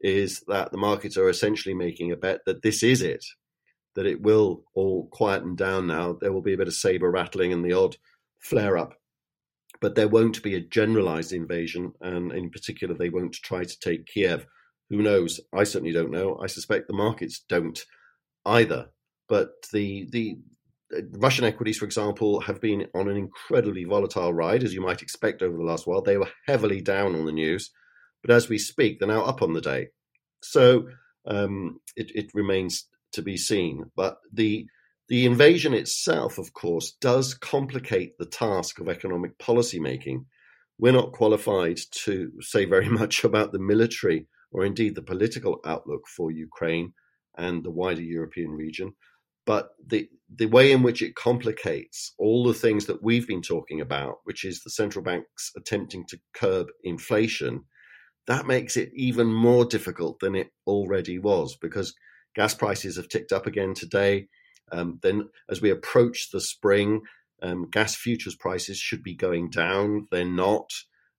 is 0.00 0.42
that 0.46 0.70
the 0.70 0.78
markets 0.78 1.16
are 1.16 1.28
essentially 1.28 1.74
making 1.74 2.12
a 2.12 2.16
bet 2.16 2.40
that 2.46 2.62
this 2.62 2.82
is 2.82 3.02
it 3.02 3.24
that 3.98 4.06
it 4.06 4.22
will 4.22 4.62
all 4.74 5.08
quieten 5.08 5.56
down 5.56 5.88
now. 5.88 6.12
There 6.12 6.32
will 6.32 6.40
be 6.40 6.52
a 6.52 6.56
bit 6.56 6.68
of 6.68 6.74
saber 6.74 7.10
rattling 7.10 7.52
and 7.52 7.64
the 7.64 7.72
odd 7.72 7.96
flare 8.38 8.78
up, 8.78 8.94
but 9.80 9.96
there 9.96 10.06
won't 10.06 10.40
be 10.40 10.54
a 10.54 10.60
generalized 10.60 11.32
invasion. 11.32 11.92
And 12.00 12.30
in 12.30 12.48
particular, 12.50 12.94
they 12.94 13.08
won't 13.08 13.32
try 13.32 13.64
to 13.64 13.80
take 13.80 14.06
Kiev. 14.06 14.46
Who 14.90 15.02
knows? 15.02 15.40
I 15.52 15.64
certainly 15.64 15.92
don't 15.92 16.10
know. 16.10 16.38
I 16.42 16.46
suspect 16.46 16.88
the 16.88 16.94
markets 16.94 17.44
don't 17.48 17.82
either. 18.46 18.88
But 19.28 19.50
the 19.72 20.08
the 20.10 20.38
uh, 20.96 21.02
Russian 21.12 21.44
equities, 21.44 21.78
for 21.78 21.84
example, 21.84 22.40
have 22.40 22.60
been 22.60 22.86
on 22.94 23.08
an 23.08 23.16
incredibly 23.16 23.84
volatile 23.84 24.32
ride, 24.32 24.62
as 24.62 24.72
you 24.72 24.80
might 24.80 25.02
expect 25.02 25.42
over 25.42 25.56
the 25.56 25.62
last 25.64 25.86
while. 25.86 26.00
They 26.00 26.16
were 26.16 26.30
heavily 26.46 26.80
down 26.80 27.14
on 27.14 27.26
the 27.26 27.32
news, 27.32 27.70
but 28.22 28.30
as 28.30 28.48
we 28.48 28.58
speak, 28.58 28.98
they're 28.98 29.08
now 29.08 29.24
up 29.24 29.42
on 29.42 29.52
the 29.52 29.60
day. 29.60 29.88
So 30.42 30.88
um, 31.26 31.80
it, 31.96 32.10
it 32.14 32.30
remains 32.34 32.86
to 33.12 33.22
be 33.22 33.36
seen. 33.36 33.90
But 33.94 34.18
the 34.32 34.66
the 35.08 35.24
invasion 35.24 35.72
itself, 35.72 36.38
of 36.38 36.52
course, 36.52 36.92
does 37.00 37.34
complicate 37.34 38.18
the 38.18 38.26
task 38.26 38.78
of 38.78 38.88
economic 38.88 39.38
policy 39.38 39.80
making. 39.80 40.26
We're 40.78 40.92
not 40.92 41.12
qualified 41.12 41.78
to 42.04 42.32
say 42.40 42.64
very 42.64 42.88
much 43.00 43.24
about 43.24 43.52
the 43.52 43.58
military 43.58 44.26
or 44.50 44.64
indeed 44.64 44.94
the 44.94 45.02
political 45.02 45.60
outlook 45.64 46.02
for 46.08 46.30
Ukraine 46.30 46.92
and 47.36 47.64
the 47.64 47.70
wider 47.70 48.02
European 48.02 48.52
region. 48.52 48.94
But 49.46 49.70
the, 49.86 50.08
the 50.34 50.46
way 50.46 50.72
in 50.72 50.82
which 50.82 51.00
it 51.00 51.14
complicates 51.14 52.12
all 52.18 52.44
the 52.44 52.54
things 52.54 52.86
that 52.86 53.02
we've 53.02 53.26
been 53.26 53.42
talking 53.42 53.80
about, 53.80 54.16
which 54.24 54.44
is 54.44 54.62
the 54.62 54.70
central 54.70 55.02
banks 55.02 55.50
attempting 55.56 56.04
to 56.08 56.20
curb 56.34 56.68
inflation, 56.84 57.64
that 58.26 58.46
makes 58.46 58.76
it 58.76 58.90
even 58.94 59.32
more 59.32 59.64
difficult 59.64 60.20
than 60.20 60.34
it 60.34 60.48
already 60.66 61.18
was 61.18 61.56
because 61.56 61.94
Gas 62.38 62.54
prices 62.54 62.96
have 62.96 63.08
ticked 63.08 63.32
up 63.32 63.46
again 63.46 63.74
today. 63.74 64.28
Um, 64.70 65.00
then, 65.02 65.28
as 65.50 65.60
we 65.60 65.70
approach 65.70 66.30
the 66.30 66.40
spring, 66.40 67.00
um, 67.42 67.68
gas 67.68 67.96
futures 67.96 68.36
prices 68.36 68.78
should 68.78 69.02
be 69.02 69.16
going 69.16 69.50
down. 69.50 70.06
They're 70.12 70.24
not. 70.24 70.70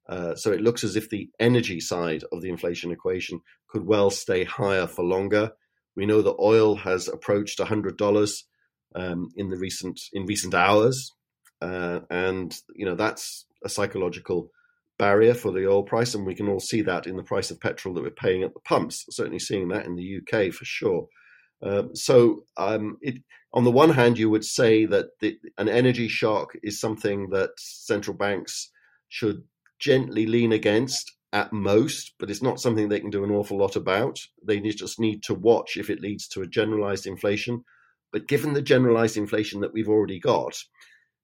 Uh, 0.09 0.35
so 0.35 0.51
it 0.51 0.61
looks 0.61 0.83
as 0.83 0.95
if 0.95 1.09
the 1.09 1.29
energy 1.39 1.79
side 1.79 2.23
of 2.31 2.41
the 2.41 2.49
inflation 2.49 2.91
equation 2.91 3.41
could 3.67 3.85
well 3.85 4.09
stay 4.09 4.43
higher 4.43 4.87
for 4.87 5.05
longer. 5.05 5.51
We 5.95 6.07
know 6.07 6.23
that 6.23 6.35
oil 6.39 6.75
has 6.77 7.07
approached 7.07 7.59
$100 7.59 8.43
um, 8.95 9.29
in 9.35 9.49
the 9.49 9.57
recent 9.57 9.99
in 10.11 10.25
recent 10.25 10.55
hours, 10.55 11.13
uh, 11.61 11.99
and 12.09 12.55
you 12.75 12.85
know 12.85 12.95
that's 12.95 13.45
a 13.63 13.69
psychological 13.69 14.49
barrier 14.97 15.35
for 15.35 15.51
the 15.51 15.67
oil 15.67 15.83
price, 15.83 16.15
and 16.15 16.25
we 16.25 16.33
can 16.33 16.49
all 16.49 16.59
see 16.59 16.81
that 16.81 17.05
in 17.05 17.15
the 17.15 17.23
price 17.23 17.51
of 17.51 17.59
petrol 17.59 17.93
that 17.93 18.01
we're 18.01 18.09
paying 18.09 18.41
at 18.41 18.55
the 18.55 18.59
pumps. 18.61 19.05
Certainly 19.11 19.39
seeing 19.39 19.67
that 19.67 19.85
in 19.85 19.95
the 19.95 20.17
UK 20.17 20.51
for 20.51 20.65
sure. 20.65 21.07
Um, 21.61 21.95
so, 21.95 22.45
um, 22.57 22.97
it, 23.01 23.21
on 23.53 23.63
the 23.63 23.71
one 23.71 23.91
hand, 23.91 24.17
you 24.17 24.29
would 24.29 24.45
say 24.45 24.85
that 24.85 25.19
the, 25.19 25.37
an 25.57 25.69
energy 25.69 26.07
shock 26.07 26.53
is 26.63 26.79
something 26.79 27.29
that 27.31 27.51
central 27.57 28.15
banks 28.15 28.71
should 29.09 29.43
gently 29.79 30.25
lean 30.25 30.51
against 30.51 31.13
at 31.31 31.53
most, 31.53 32.13
but 32.19 32.29
it's 32.29 32.41
not 32.41 32.59
something 32.59 32.89
they 32.89 32.99
can 32.99 33.09
do 33.09 33.23
an 33.23 33.31
awful 33.31 33.57
lot 33.57 33.75
about. 33.75 34.19
They 34.43 34.59
just 34.59 34.99
need 34.99 35.23
to 35.23 35.33
watch 35.33 35.77
if 35.77 35.89
it 35.89 36.01
leads 36.01 36.27
to 36.29 36.41
a 36.41 36.47
generalized 36.47 37.05
inflation. 37.05 37.63
But 38.11 38.27
given 38.27 38.53
the 38.53 38.61
generalized 38.61 39.17
inflation 39.17 39.61
that 39.61 39.73
we've 39.73 39.89
already 39.89 40.19
got, 40.19 40.57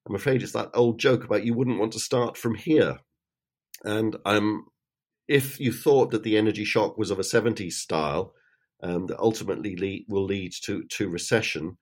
I'm 0.07 0.15
afraid 0.15 0.43
it's 0.43 0.53
that 0.53 0.69
old 0.73 0.99
joke 0.99 1.23
about 1.23 1.45
you 1.45 1.55
wouldn't 1.55 1.79
want 1.79 1.93
to 1.93 1.99
start 1.99 2.37
from 2.37 2.55
here. 2.55 2.99
And 3.83 4.15
um, 4.25 4.65
if 5.27 5.59
you 5.59 5.71
thought 5.71 6.11
that 6.11 6.23
the 6.23 6.37
energy 6.37 6.63
shock 6.63 6.97
was 6.97 7.09
of 7.09 7.17
a 7.17 7.23
70s 7.23 7.73
style, 7.73 8.33
um, 8.83 9.07
that 9.07 9.19
ultimately 9.19 9.75
lead, 9.75 10.05
will 10.07 10.25
lead 10.25 10.51
to, 10.65 10.83
to 10.83 11.09
recession, 11.09 11.77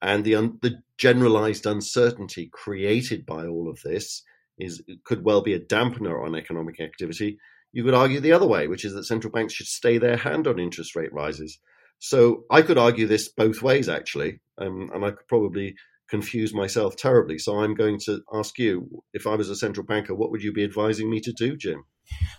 and 0.00 0.22
the, 0.24 0.34
un, 0.34 0.58
the 0.62 0.82
generalized 0.98 1.66
uncertainty 1.66 2.48
created 2.52 3.24
by 3.26 3.46
all 3.46 3.68
of 3.68 3.80
this 3.82 4.22
is 4.58 4.82
could 5.04 5.24
well 5.24 5.42
be 5.42 5.54
a 5.54 5.60
dampener 5.60 6.24
on 6.24 6.34
economic 6.34 6.80
activity. 6.80 7.38
You 7.72 7.84
could 7.84 7.94
argue 7.94 8.20
the 8.20 8.32
other 8.32 8.46
way, 8.46 8.68
which 8.68 8.84
is 8.84 8.94
that 8.94 9.04
central 9.04 9.32
banks 9.32 9.54
should 9.54 9.66
stay 9.66 9.98
their 9.98 10.16
hand 10.16 10.46
on 10.46 10.60
interest 10.60 10.94
rate 10.94 11.12
rises. 11.12 11.58
So 11.98 12.44
I 12.50 12.62
could 12.62 12.78
argue 12.78 13.06
this 13.06 13.28
both 13.28 13.62
ways, 13.62 13.88
actually, 13.88 14.40
um, 14.58 14.90
and 14.94 15.04
I 15.04 15.10
could 15.10 15.26
probably 15.28 15.74
confuse 16.08 16.54
myself 16.54 16.96
terribly. 16.96 17.38
So 17.38 17.60
I'm 17.60 17.74
going 17.74 17.98
to 18.00 18.20
ask 18.32 18.58
you, 18.58 19.02
if 19.12 19.26
I 19.26 19.34
was 19.34 19.48
a 19.48 19.56
central 19.56 19.86
banker, 19.86 20.14
what 20.14 20.30
would 20.30 20.42
you 20.42 20.52
be 20.52 20.64
advising 20.64 21.10
me 21.10 21.20
to 21.20 21.32
do, 21.32 21.56
Jim? 21.56 21.84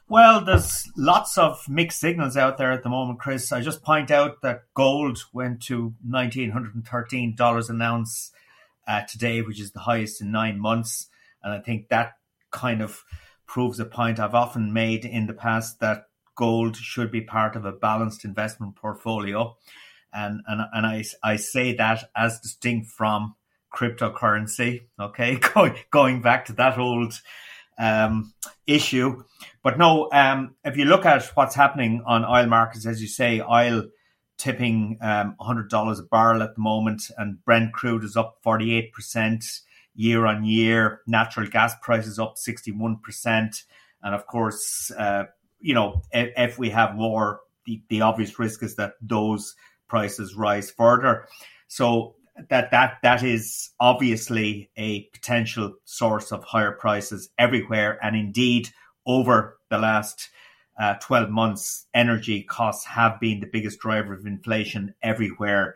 Well, 0.07 0.45
there's 0.45 0.87
lots 0.95 1.37
of 1.37 1.67
mixed 1.67 1.99
signals 1.99 2.37
out 2.37 2.57
there 2.57 2.71
at 2.71 2.83
the 2.83 2.89
moment, 2.89 3.19
Chris. 3.19 3.51
I 3.51 3.61
just 3.61 3.83
point 3.83 4.11
out 4.11 4.41
that 4.43 4.63
gold 4.75 5.17
went 5.33 5.63
to 5.63 5.95
$1,913 6.07 7.69
an 7.69 7.81
ounce 7.81 8.31
uh, 8.87 9.01
today, 9.09 9.41
which 9.41 9.59
is 9.59 9.71
the 9.71 9.79
highest 9.79 10.21
in 10.21 10.31
nine 10.31 10.59
months. 10.59 11.09
And 11.45 11.53
I 11.53 11.59
think 11.59 11.89
that 11.89 12.13
kind 12.51 12.81
of 12.81 13.03
proves 13.47 13.79
a 13.79 13.85
point 13.85 14.19
I've 14.19 14.33
often 14.33 14.73
made 14.73 15.05
in 15.05 15.27
the 15.27 15.33
past 15.33 15.79
that 15.79 16.07
gold 16.35 16.75
should 16.75 17.11
be 17.11 17.21
part 17.21 17.55
of 17.55 17.63
a 17.63 17.71
balanced 17.71 18.25
investment 18.25 18.75
portfolio. 18.75 19.55
And, 20.11 20.41
and, 20.47 20.61
and 20.73 20.85
I, 20.85 21.03
I 21.23 21.35
say 21.35 21.75
that 21.75 22.09
as 22.15 22.39
distinct 22.39 22.89
from 22.89 23.35
cryptocurrency, 23.73 24.87
okay, 24.99 25.35
going, 25.53 25.75
going 25.91 26.21
back 26.21 26.45
to 26.45 26.53
that 26.53 26.79
old 26.79 27.13
um, 27.77 28.33
issue. 28.65 29.23
But 29.61 29.77
no, 29.77 30.09
um, 30.11 30.55
if 30.63 30.77
you 30.77 30.85
look 30.85 31.05
at 31.05 31.25
what's 31.35 31.55
happening 31.55 32.01
on 32.07 32.25
oil 32.25 32.47
markets, 32.47 32.87
as 32.87 33.01
you 33.01 33.07
say, 33.07 33.41
oil 33.41 33.83
tipping 34.37 34.97
um, 35.01 35.35
$100 35.39 35.99
a 35.99 36.03
barrel 36.03 36.41
at 36.41 36.55
the 36.55 36.61
moment, 36.61 37.03
and 37.17 37.43
Brent 37.45 37.73
crude 37.73 38.03
is 38.03 38.17
up 38.17 38.37
48% 38.43 39.61
year 39.95 40.25
on 40.25 40.43
year. 40.43 41.01
Natural 41.07 41.47
gas 41.47 41.73
prices 41.81 42.19
up 42.19 42.35
61%. 42.35 43.63
And 44.03 44.15
of 44.15 44.27
course, 44.27 44.91
uh, 44.91 45.23
you 45.59 45.73
know, 45.73 46.03
if, 46.11 46.31
if, 46.37 46.59
we 46.59 46.69
have 46.69 46.95
war, 46.95 47.41
the, 47.65 47.81
the 47.89 48.01
obvious 48.01 48.37
risk 48.37 48.61
is 48.61 48.75
that 48.75 48.93
those 49.01 49.55
prices 49.87 50.35
rise 50.35 50.69
further. 50.69 51.27
So 51.67 52.15
that 52.49 52.71
that 52.71 52.97
that 53.01 53.23
is 53.23 53.69
obviously 53.79 54.69
a 54.77 55.03
potential 55.13 55.73
source 55.85 56.31
of 56.31 56.43
higher 56.43 56.73
prices 56.73 57.29
everywhere, 57.37 57.97
and 58.03 58.15
indeed 58.15 58.69
over 59.05 59.57
the 59.69 59.77
last 59.77 60.29
uh, 60.77 60.95
12 60.95 61.29
months, 61.29 61.87
energy 61.93 62.43
costs 62.43 62.85
have 62.85 63.19
been 63.19 63.39
the 63.39 63.47
biggest 63.51 63.79
driver 63.79 64.13
of 64.13 64.25
inflation 64.25 64.93
everywhere. 65.01 65.75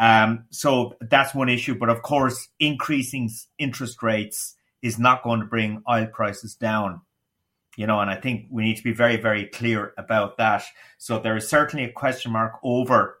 Um, 0.00 0.46
so 0.50 0.96
that's 1.00 1.34
one 1.34 1.50
issue. 1.50 1.76
But 1.76 1.90
of 1.90 2.02
course, 2.02 2.48
increasing 2.58 3.30
interest 3.58 4.02
rates 4.02 4.56
is 4.82 4.98
not 4.98 5.22
going 5.22 5.40
to 5.40 5.46
bring 5.46 5.82
oil 5.88 6.06
prices 6.06 6.56
down. 6.56 7.02
You 7.76 7.86
know, 7.86 8.00
and 8.00 8.10
I 8.10 8.16
think 8.16 8.46
we 8.50 8.64
need 8.64 8.78
to 8.78 8.82
be 8.82 8.92
very, 8.92 9.16
very 9.16 9.46
clear 9.46 9.92
about 9.96 10.38
that. 10.38 10.64
So 10.98 11.20
there 11.20 11.36
is 11.36 11.48
certainly 11.48 11.84
a 11.84 11.92
question 11.92 12.32
mark 12.32 12.54
over 12.64 13.18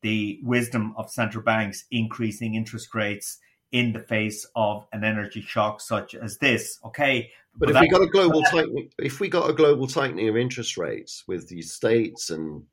the 0.00 0.40
wisdom 0.42 0.94
of 0.96 1.10
central 1.10 1.44
banks 1.44 1.84
increasing 1.90 2.54
interest 2.54 2.94
rates 2.94 3.38
in 3.72 3.92
the 3.92 4.00
face 4.00 4.46
of 4.56 4.86
an 4.92 5.04
energy 5.04 5.42
shock 5.42 5.80
such 5.80 6.14
as 6.14 6.38
this. 6.38 6.78
Okay, 6.84 7.30
but, 7.56 7.66
but 7.66 7.76
if 7.76 7.80
we 7.82 7.88
got 7.88 8.02
a 8.02 8.06
global 8.06 8.42
tightening, 8.50 8.90
if 8.98 9.20
we 9.20 9.28
got 9.28 9.50
a 9.50 9.52
global 9.52 9.86
tightening 9.86 10.28
of 10.28 10.36
interest 10.36 10.76
rates 10.76 11.24
with 11.26 11.48
the 11.48 11.60
states 11.62 12.30
and 12.30 12.64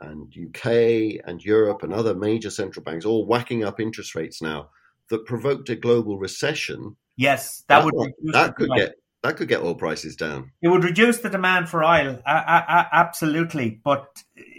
and 0.00 0.32
UK 0.32 1.20
and 1.26 1.44
Europe 1.44 1.82
and 1.82 1.92
other 1.92 2.14
major 2.14 2.50
central 2.50 2.82
banks 2.84 3.04
all 3.04 3.26
whacking 3.26 3.64
up 3.64 3.80
interest 3.80 4.14
rates 4.14 4.40
now 4.40 4.70
that 5.10 5.26
provoked 5.26 5.68
a 5.70 5.76
global 5.76 6.18
recession. 6.18 6.96
Yes, 7.16 7.64
that, 7.68 7.80
that 7.80 7.84
would 7.84 8.12
that 8.32 8.54
could 8.56 8.70
get 8.76 8.94
that 9.22 9.36
could 9.36 9.48
get 9.48 9.62
oil 9.62 9.74
prices 9.74 10.16
down. 10.16 10.52
It 10.62 10.68
would 10.68 10.84
reduce 10.84 11.18
the 11.18 11.30
demand 11.30 11.68
for 11.68 11.84
oil, 11.84 12.20
uh, 12.24 12.28
uh, 12.28 12.84
absolutely. 12.92 13.80
But 13.82 14.06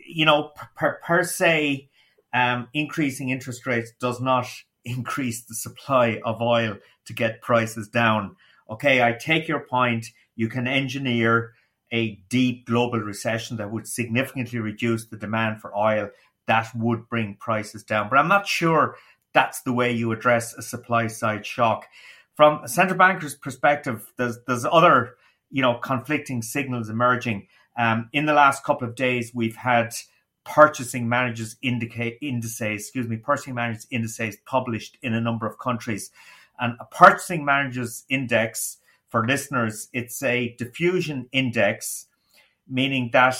you 0.08 0.26
know, 0.26 0.52
per, 0.76 1.00
per 1.04 1.24
se, 1.24 1.90
um, 2.34 2.68
increasing 2.74 3.30
interest 3.30 3.66
rates 3.66 3.92
does 4.00 4.20
not 4.20 4.48
increase 4.86 5.44
the 5.44 5.56
supply 5.56 6.20
of 6.26 6.42
oil 6.42 6.78
to 7.06 7.14
get 7.14 7.42
prices 7.42 7.88
down. 7.88 8.36
Okay, 8.70 9.02
I 9.02 9.14
take 9.14 9.48
your 9.48 9.62
point. 9.62 10.08
You 10.36 10.48
can 10.48 10.68
engineer 10.68 11.54
a 11.92 12.16
deep 12.30 12.66
global 12.66 13.00
recession 13.00 13.58
that 13.58 13.72
would 13.72 13.88
significantly 13.88 14.60
reduce 14.60 15.06
the 15.06 15.18
demand 15.18 15.62
for 15.62 15.76
oil. 15.76 16.10
That 16.48 16.70
would 16.76 17.10
bring 17.10 17.36
prices 17.40 17.84
down. 17.84 18.10
But 18.10 18.20
I'm 18.20 18.28
not 18.28 18.48
sure 18.48 18.96
that's 19.34 19.62
the 19.62 19.74
way 19.74 19.92
you 19.92 20.12
address 20.12 20.54
a 20.54 20.62
supply 20.62 21.08
side 21.08 21.46
shock. 21.46 21.88
From 22.36 22.64
a 22.64 22.68
central 22.68 22.98
banker's 22.98 23.36
perspective, 23.36 24.12
there's 24.18 24.40
there's 24.48 24.66
other 24.66 25.16
you 25.52 25.62
know 25.62 25.76
conflicting 25.76 26.42
signals 26.42 26.90
emerging. 26.90 27.48
Um, 27.78 28.10
in 28.14 28.26
the 28.26 28.34
last 28.34 28.64
couple 28.64 28.88
of 28.88 28.96
days, 28.96 29.32
we've 29.34 29.56
had 29.56 29.94
purchasing 30.46 31.08
managers 31.08 31.56
indicate 31.62 32.18
indices, 32.22 32.82
excuse 32.82 33.08
me, 33.08 33.18
purchasing 33.18 33.54
managers 33.54 33.88
indices 33.92 34.38
published 34.46 34.98
in 35.02 35.14
a 35.14 35.22
number 35.22 35.46
of 35.46 35.60
countries. 35.60 36.12
And 36.60 36.76
a 36.80 36.86
purchasing 36.86 37.46
managers 37.46 38.04
index 38.10 38.78
for 39.10 39.26
listeners, 39.26 39.90
it's 39.94 40.22
a 40.24 40.56
diffusion 40.58 41.28
index, 41.32 42.08
meaning 42.68 43.10
that 43.14 43.38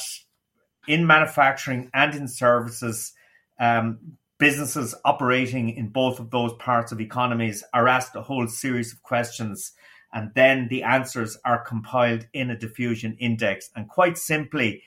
in 0.88 1.06
manufacturing 1.06 1.90
and 1.94 2.16
in 2.16 2.28
services, 2.28 3.14
um, 3.60 4.00
businesses 4.40 4.96
operating 5.06 5.70
in 5.70 5.90
both 5.90 6.20
of 6.20 6.32
those 6.32 6.54
parts 6.54 6.92
of 6.92 7.00
economies 7.00 7.64
are 7.74 7.88
asked 7.88 8.16
a 8.16 8.22
whole 8.22 8.48
series 8.48 8.94
of 8.94 9.04
questions 9.04 9.74
and 10.14 10.32
then 10.34 10.68
the 10.70 10.84
answers 10.84 11.38
are 11.46 11.64
compiled 11.64 12.26
in 12.34 12.50
a 12.50 12.58
diffusion 12.58 13.16
index. 13.20 13.70
And 13.76 13.88
quite 13.88 14.18
simply, 14.18 14.82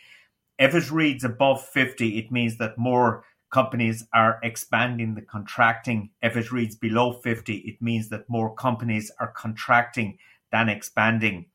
if 0.58 0.74
it 0.74 0.90
reads 0.90 1.24
above 1.24 1.64
50, 1.64 2.18
it 2.18 2.32
means 2.32 2.58
that 2.58 2.78
more 2.78 3.24
companies 3.52 4.04
are 4.12 4.40
expanding 4.42 5.14
the 5.14 5.22
contracting. 5.22 6.10
If 6.22 6.36
it 6.36 6.50
reads 6.50 6.74
below 6.74 7.12
50, 7.12 7.54
it 7.58 7.80
means 7.80 8.08
that 8.08 8.28
more 8.28 8.54
companies 8.54 9.12
are 9.20 9.28
contracting 9.28 10.18
than 10.52 10.68
expanding. 10.68 11.46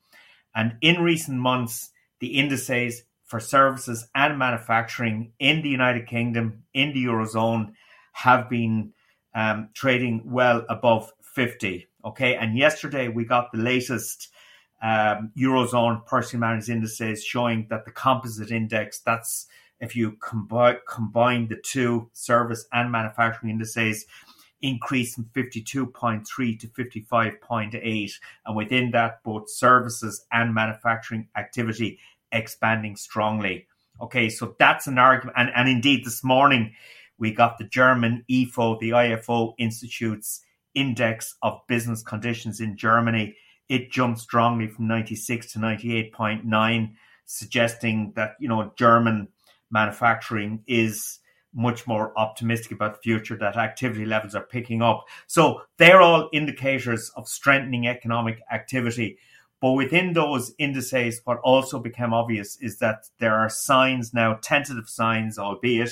And 0.53 0.75
in 0.81 1.01
recent 1.01 1.37
months, 1.37 1.91
the 2.19 2.39
indices 2.39 3.03
for 3.25 3.39
services 3.39 4.07
and 4.15 4.39
manufacturing 4.39 5.33
in 5.39 5.61
the 5.61 5.69
United 5.69 6.07
Kingdom, 6.07 6.63
in 6.73 6.93
the 6.93 7.05
Eurozone, 7.05 7.73
have 8.13 8.49
been 8.49 8.93
um, 9.35 9.69
trading 9.73 10.23
well 10.25 10.65
above 10.69 11.11
50. 11.21 11.87
Okay. 12.05 12.35
And 12.35 12.57
yesterday 12.57 13.09
we 13.09 13.25
got 13.25 13.51
the 13.51 13.59
latest 13.59 14.29
um, 14.81 15.31
Eurozone 15.37 16.05
purchasing 16.05 16.39
managers 16.39 16.69
indices 16.69 17.23
showing 17.23 17.67
that 17.69 17.85
the 17.85 17.91
composite 17.91 18.51
index, 18.51 18.99
that's 18.99 19.47
if 19.79 19.95
you 19.95 20.13
combine, 20.13 20.77
combine 20.87 21.47
the 21.47 21.57
two 21.57 22.09
service 22.13 22.65
and 22.71 22.91
manufacturing 22.91 23.51
indices, 23.51 24.05
increased 24.61 25.15
from 25.15 25.29
52.3 25.35 26.59
to 26.59 26.67
55.8. 26.67 28.11
And 28.45 28.55
within 28.55 28.91
that, 28.91 29.23
both 29.23 29.49
services 29.49 30.25
and 30.31 30.53
manufacturing 30.53 31.27
activity 31.37 31.99
expanding 32.31 32.95
strongly. 32.95 33.67
Okay, 34.01 34.29
so 34.29 34.55
that's 34.59 34.87
an 34.87 34.97
argument. 34.97 35.37
And, 35.37 35.51
and 35.55 35.69
indeed, 35.69 36.05
this 36.05 36.23
morning 36.23 36.73
we 37.17 37.33
got 37.33 37.57
the 37.57 37.65
German 37.65 38.23
IFO, 38.29 38.79
the 38.79 38.91
IFO 38.91 39.53
Institute's 39.57 40.41
index 40.75 41.35
of 41.41 41.61
business 41.67 42.03
conditions 42.03 42.59
in 42.59 42.77
Germany 42.77 43.35
it 43.69 43.91
jumped 43.91 44.19
strongly 44.19 44.67
from 44.67 44.87
96 44.87 45.53
to 45.53 45.59
98.9, 45.59 46.93
suggesting 47.25 48.13
that, 48.15 48.35
you 48.39 48.47
know, 48.47 48.71
German 48.77 49.27
manufacturing 49.69 50.63
is 50.67 51.19
much 51.57 51.87
more 51.87 52.17
optimistic 52.17 52.71
about 52.71 52.93
the 52.93 53.01
future, 53.01 53.35
that 53.35 53.57
activity 53.57 54.05
levels 54.05 54.35
are 54.35 54.45
picking 54.45 54.81
up. 54.81 55.05
So 55.25 55.63
they're 55.77 56.01
all 56.01 56.29
indicators 56.31 57.11
of 57.15 57.27
strengthening 57.27 57.87
economic 57.87 58.39
activity. 58.51 59.17
But 59.59 59.71
within 59.71 60.13
those 60.13 60.53
indices, 60.59 61.19
what 61.25 61.39
also 61.39 61.79
became 61.79 62.13
obvious 62.13 62.57
is 62.61 62.77
that 62.77 63.09
there 63.19 63.33
are 63.33 63.49
signs 63.49 64.13
now, 64.13 64.37
tentative 64.39 64.87
signs, 64.87 65.39
albeit, 65.39 65.91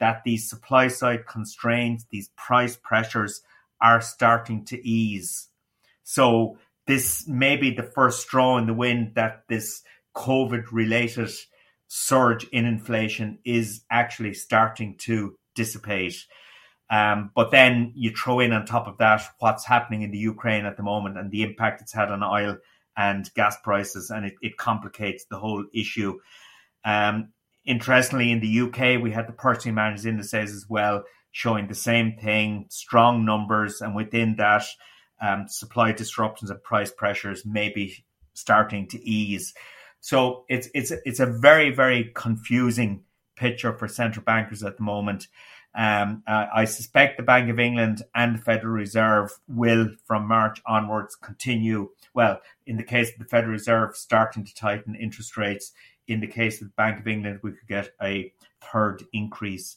that 0.00 0.22
these 0.24 0.48
supply 0.48 0.88
side 0.88 1.26
constraints, 1.26 2.04
these 2.10 2.28
price 2.36 2.76
pressures 2.76 3.40
are 3.80 4.02
starting 4.02 4.66
to 4.66 4.86
ease. 4.86 5.48
So 6.04 6.58
this 6.86 7.26
may 7.26 7.56
be 7.56 7.70
the 7.70 7.82
first 7.82 8.20
straw 8.20 8.58
in 8.58 8.66
the 8.66 8.74
wind 8.74 9.12
that 9.14 9.44
this 9.48 9.82
COVID 10.14 10.64
related 10.72 11.30
surge 11.92 12.44
in 12.52 12.66
inflation 12.66 13.36
is 13.44 13.82
actually 13.90 14.32
starting 14.32 14.96
to 14.96 15.36
dissipate. 15.56 16.24
Um, 16.88 17.32
but 17.34 17.50
then 17.50 17.92
you 17.96 18.12
throw 18.12 18.38
in 18.38 18.52
on 18.52 18.64
top 18.64 18.86
of 18.86 18.98
that 18.98 19.22
what's 19.40 19.66
happening 19.66 20.02
in 20.02 20.12
the 20.12 20.18
Ukraine 20.18 20.66
at 20.66 20.76
the 20.76 20.84
moment 20.84 21.18
and 21.18 21.32
the 21.32 21.42
impact 21.42 21.82
it's 21.82 21.92
had 21.92 22.12
on 22.12 22.22
oil 22.22 22.58
and 22.96 23.28
gas 23.34 23.56
prices, 23.64 24.10
and 24.10 24.24
it, 24.24 24.34
it 24.40 24.56
complicates 24.56 25.24
the 25.24 25.38
whole 25.38 25.64
issue. 25.74 26.20
Um, 26.84 27.32
interestingly, 27.64 28.30
in 28.30 28.38
the 28.38 28.60
UK, 28.60 29.02
we 29.02 29.10
had 29.10 29.26
the 29.26 29.32
purchasing 29.32 29.74
managers 29.74 30.06
indices 30.06 30.54
as 30.54 30.66
well, 30.68 31.02
showing 31.32 31.66
the 31.66 31.74
same 31.74 32.16
thing, 32.16 32.66
strong 32.68 33.24
numbers, 33.24 33.80
and 33.80 33.96
within 33.96 34.36
that, 34.36 34.64
um, 35.20 35.46
supply 35.48 35.90
disruptions 35.90 36.50
and 36.50 36.62
price 36.62 36.92
pressures 36.92 37.44
may 37.44 37.68
be 37.68 38.04
starting 38.34 38.86
to 38.88 39.02
ease. 39.02 39.54
So 40.00 40.44
it's 40.48 40.68
it's 40.74 40.92
it's 41.04 41.20
a 41.20 41.26
very 41.26 41.70
very 41.70 42.10
confusing 42.14 43.04
picture 43.36 43.72
for 43.76 43.88
central 43.88 44.24
bankers 44.24 44.62
at 44.62 44.76
the 44.76 44.82
moment. 44.82 45.28
Um, 45.74 46.24
uh, 46.26 46.46
I 46.52 46.64
suspect 46.64 47.16
the 47.16 47.22
Bank 47.22 47.48
of 47.48 47.60
England 47.60 48.02
and 48.14 48.36
the 48.36 48.42
Federal 48.42 48.72
Reserve 48.74 49.30
will, 49.46 49.90
from 50.04 50.26
March 50.26 50.60
onwards, 50.66 51.14
continue. 51.14 51.90
Well, 52.12 52.40
in 52.66 52.76
the 52.76 52.82
case 52.82 53.12
of 53.12 53.18
the 53.20 53.24
Federal 53.24 53.52
Reserve, 53.52 53.94
starting 53.96 54.44
to 54.44 54.54
tighten 54.54 54.94
interest 54.94 55.36
rates. 55.36 55.72
In 56.08 56.18
the 56.18 56.26
case 56.26 56.60
of 56.60 56.68
the 56.68 56.74
Bank 56.74 56.98
of 56.98 57.06
England, 57.06 57.38
we 57.42 57.52
could 57.52 57.68
get 57.68 57.90
a 58.02 58.32
third 58.60 59.04
increase. 59.12 59.76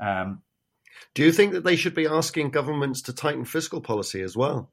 Um, 0.00 0.42
Do 1.14 1.24
you 1.24 1.32
think 1.32 1.52
that 1.54 1.64
they 1.64 1.74
should 1.74 1.94
be 1.94 2.06
asking 2.06 2.50
governments 2.50 3.02
to 3.02 3.12
tighten 3.12 3.44
fiscal 3.44 3.80
policy 3.80 4.22
as 4.22 4.36
well? 4.36 4.70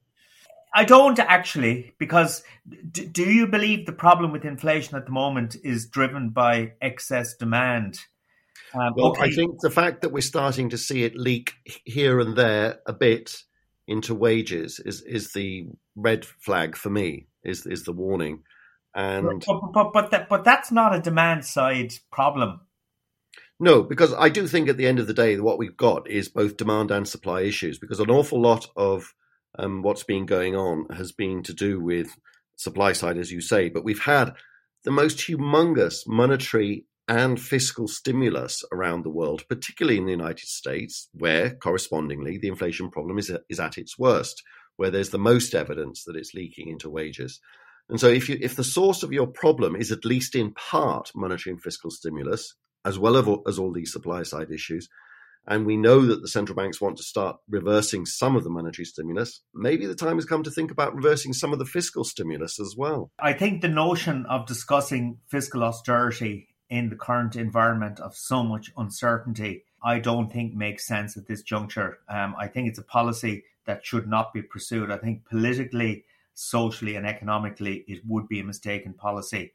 I 0.73 0.85
don't 0.85 1.19
actually, 1.19 1.93
because 1.97 2.43
d- 2.91 3.05
do 3.05 3.23
you 3.23 3.47
believe 3.47 3.85
the 3.85 3.91
problem 3.91 4.31
with 4.31 4.45
inflation 4.45 4.97
at 4.97 5.05
the 5.05 5.11
moment 5.11 5.55
is 5.63 5.87
driven 5.87 6.29
by 6.29 6.73
excess 6.81 7.35
demand? 7.35 7.99
Um, 8.73 8.93
well, 8.95 9.07
okay. 9.07 9.23
I 9.23 9.31
think 9.31 9.59
the 9.61 9.71
fact 9.71 10.01
that 10.01 10.11
we're 10.11 10.21
starting 10.21 10.69
to 10.69 10.77
see 10.77 11.03
it 11.03 11.15
leak 11.15 11.53
here 11.85 12.19
and 12.19 12.35
there 12.35 12.79
a 12.85 12.93
bit 12.93 13.43
into 13.87 14.13
wages 14.13 14.79
is 14.79 15.01
is 15.01 15.33
the 15.33 15.65
red 15.95 16.23
flag 16.23 16.75
for 16.75 16.91
me. 16.91 17.27
Is 17.43 17.65
is 17.65 17.83
the 17.83 17.93
warning, 17.93 18.43
and 18.93 19.43
but 19.47 19.71
but 19.73 19.93
but, 19.93 20.11
that, 20.11 20.29
but 20.29 20.43
that's 20.43 20.71
not 20.71 20.93
a 20.93 21.01
demand 21.01 21.45
side 21.45 21.93
problem. 22.11 22.61
No, 23.59 23.81
because 23.81 24.13
I 24.13 24.29
do 24.29 24.47
think 24.47 24.69
at 24.69 24.77
the 24.77 24.87
end 24.87 24.99
of 24.99 25.07
the 25.07 25.13
day, 25.13 25.37
what 25.39 25.57
we've 25.57 25.75
got 25.75 26.09
is 26.09 26.29
both 26.29 26.57
demand 26.57 26.91
and 26.91 27.07
supply 27.07 27.41
issues. 27.41 27.79
Because 27.79 27.99
an 27.99 28.11
awful 28.11 28.39
lot 28.39 28.67
of 28.75 29.13
um, 29.57 29.81
what's 29.81 30.03
been 30.03 30.25
going 30.25 30.55
on 30.55 30.87
has 30.95 31.11
been 31.11 31.43
to 31.43 31.53
do 31.53 31.79
with 31.79 32.15
supply 32.55 32.93
side, 32.93 33.17
as 33.17 33.31
you 33.31 33.41
say. 33.41 33.69
But 33.69 33.83
we've 33.83 34.03
had 34.03 34.33
the 34.83 34.91
most 34.91 35.17
humongous 35.17 36.07
monetary 36.07 36.85
and 37.07 37.39
fiscal 37.41 37.87
stimulus 37.87 38.63
around 38.71 39.03
the 39.03 39.09
world, 39.09 39.43
particularly 39.49 39.97
in 39.97 40.05
the 40.05 40.11
United 40.11 40.47
States, 40.47 41.09
where 41.13 41.55
correspondingly 41.55 42.37
the 42.37 42.47
inflation 42.47 42.91
problem 42.91 43.17
is, 43.17 43.31
is 43.49 43.59
at 43.59 43.79
its 43.79 43.97
worst, 43.97 44.43
where 44.77 44.91
there's 44.91 45.09
the 45.09 45.17
most 45.17 45.55
evidence 45.55 46.03
that 46.05 46.15
it's 46.15 46.35
leaking 46.35 46.67
into 46.69 46.89
wages. 46.89 47.41
And 47.89 47.99
so 47.99 48.07
if 48.07 48.29
you 48.29 48.37
if 48.39 48.55
the 48.55 48.63
source 48.63 49.01
of 49.01 49.11
your 49.11 49.25
problem 49.25 49.75
is 49.75 49.91
at 49.91 50.05
least 50.05 50.35
in 50.35 50.53
part 50.53 51.11
monetary 51.15 51.53
and 51.53 51.61
fiscal 51.61 51.89
stimulus, 51.89 52.53
as 52.85 52.99
well 52.99 53.41
as 53.47 53.57
all 53.57 53.73
these 53.73 53.91
supply 53.91 54.21
side 54.21 54.51
issues, 54.51 54.87
and 55.47 55.65
we 55.65 55.77
know 55.77 56.05
that 56.05 56.21
the 56.21 56.27
central 56.27 56.55
banks 56.55 56.79
want 56.79 56.97
to 56.97 57.03
start 57.03 57.37
reversing 57.49 58.05
some 58.05 58.35
of 58.35 58.43
the 58.43 58.49
monetary 58.49 58.85
stimulus, 58.85 59.41
maybe 59.53 59.85
the 59.85 59.95
time 59.95 60.15
has 60.15 60.25
come 60.25 60.43
to 60.43 60.51
think 60.51 60.71
about 60.71 60.95
reversing 60.95 61.33
some 61.33 61.53
of 61.53 61.59
the 61.59 61.65
fiscal 61.65 62.03
stimulus 62.03 62.59
as 62.59 62.75
well. 62.77 63.11
I 63.19 63.33
think 63.33 63.61
the 63.61 63.67
notion 63.67 64.25
of 64.27 64.45
discussing 64.45 65.17
fiscal 65.27 65.63
austerity 65.63 66.49
in 66.69 66.89
the 66.89 66.95
current 66.95 67.35
environment 67.35 67.99
of 67.99 68.15
so 68.15 68.43
much 68.43 68.71
uncertainty, 68.77 69.65
I 69.83 69.99
don't 69.99 70.31
think 70.31 70.53
makes 70.53 70.85
sense 70.85 71.17
at 71.17 71.27
this 71.27 71.41
juncture. 71.41 71.99
Um, 72.07 72.35
I 72.37 72.47
think 72.47 72.67
it's 72.67 72.79
a 72.79 72.83
policy 72.83 73.43
that 73.65 73.85
should 73.85 74.07
not 74.07 74.33
be 74.33 74.41
pursued. 74.41 74.91
I 74.91 74.97
think 74.97 75.25
politically, 75.25 76.05
socially, 76.33 76.95
and 76.95 77.07
economically, 77.07 77.85
it 77.87 78.01
would 78.07 78.27
be 78.27 78.39
a 78.39 78.43
mistaken 78.43 78.93
policy. 78.93 79.53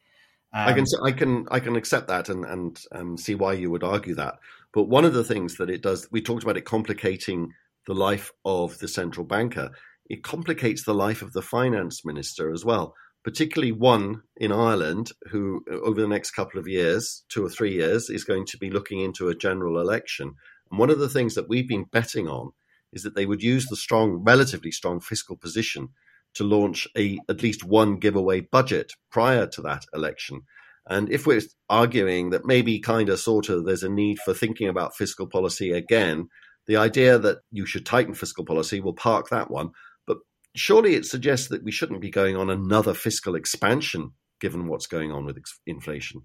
Um, 0.53 0.69
I 0.69 0.73
can 0.73 0.85
I 1.05 1.13
can 1.13 1.49
I 1.51 1.61
can 1.61 1.77
accept 1.77 2.09
that 2.09 2.29
and 2.29 2.45
and 2.45 2.81
um, 2.93 3.19
see 3.19 3.35
why 3.35 3.55
you 3.55 3.71
would 3.71 3.83
argue 3.83 4.15
that. 4.15 4.39
But 4.75 4.89
one 4.89 5.05
of 5.05 5.15
the 5.15 5.25
things 5.25 5.57
that 5.57 5.71
it 5.71 5.83
does, 5.83 6.09
we 6.11 6.21
talked 6.21 6.43
about 6.43 6.57
it 6.57 6.65
complicating 6.65 7.53
the 7.87 7.95
life 7.95 8.33
of 8.45 8.79
the 8.79 8.89
central 8.89 9.25
banker. 9.25 9.71
It 10.11 10.23
complicates 10.23 10.85
the 10.85 10.95
life 10.95 11.23
of 11.23 11.33
the 11.33 11.43
finance 11.43 12.05
minister 12.05 12.53
as 12.53 12.65
well 12.65 12.95
particularly 13.25 13.73
one 13.73 14.23
in 14.37 14.53
Ireland 14.53 15.11
who, 15.31 15.65
uh, 15.69 15.77
over 15.77 16.01
the 16.01 16.07
next 16.07 16.33
couple 16.33 16.61
of 16.61 16.69
years, 16.69 17.25
two 17.31 17.45
or 17.45 17.49
three 17.49 17.73
years, 17.73 18.11
is 18.11 18.23
going 18.23 18.45
to 18.47 18.59
be 18.59 18.71
looking 18.71 19.01
into 19.01 19.29
a 19.29 19.35
general 19.35 19.81
election. 19.81 20.35
And 20.71 20.79
one 20.79 20.91
of 20.91 20.99
the 20.99 21.09
things 21.09 21.35
that 21.35 21.49
we've 21.49 21.67
been 21.67 21.87
betting 21.91 22.29
on 22.29 22.51
is 22.93 23.03
that 23.03 23.17
they 23.17 23.27
would 23.27 23.43
use 23.43 23.67
the 23.67 23.77
strong, 23.77 24.23
relatively 24.23 24.71
strong 24.71 25.01
fiscal 25.01 25.37
position 25.37 25.89
to 26.35 26.45
launch 26.45 26.87
a 26.97 27.19
at 27.29 27.43
least 27.43 27.65
one 27.65 27.97
giveaway 27.97 28.41
budget 28.41 28.93
prior 29.11 29.47
to 29.47 29.63
that 29.63 29.85
election. 29.95 30.43
And 30.89 31.11
if 31.11 31.27
we're 31.27 31.41
arguing 31.71 32.31
that 32.31 32.45
maybe 32.45 32.79
kind 32.79 33.09
of 33.09 33.19
sort 33.19 33.49
of 33.49 33.65
there's 33.65 33.83
a 33.83 33.89
need 33.89 34.19
for 34.19 34.35
thinking 34.35 34.69
about 34.69 34.97
fiscal 34.97 35.27
policy 35.27 35.73
again, 35.73 36.29
the 36.67 36.77
idea 36.77 37.19
that 37.19 37.39
you 37.51 37.67
should 37.67 37.87
tighten 37.87 38.15
fiscal 38.15 38.45
policy 38.45 38.81
will 38.81 38.95
park 38.95 39.29
that 39.31 39.51
one 39.51 39.71
But 40.07 40.19
surely 40.55 40.95
it 40.95 41.07
suggests 41.07 41.49
that 41.49 41.65
we 41.65 41.73
shouldn't 41.73 42.01
be 42.01 42.11
going 42.11 42.37
on 42.37 42.51
another 42.51 42.95
fiscal 42.95 43.35
expansion 43.35 44.13
given 44.41 44.67
what's 44.67 44.87
going 44.87 45.11
on 45.11 45.25
with 45.25 45.39
ex- 45.39 45.61
inflation. 45.67 46.23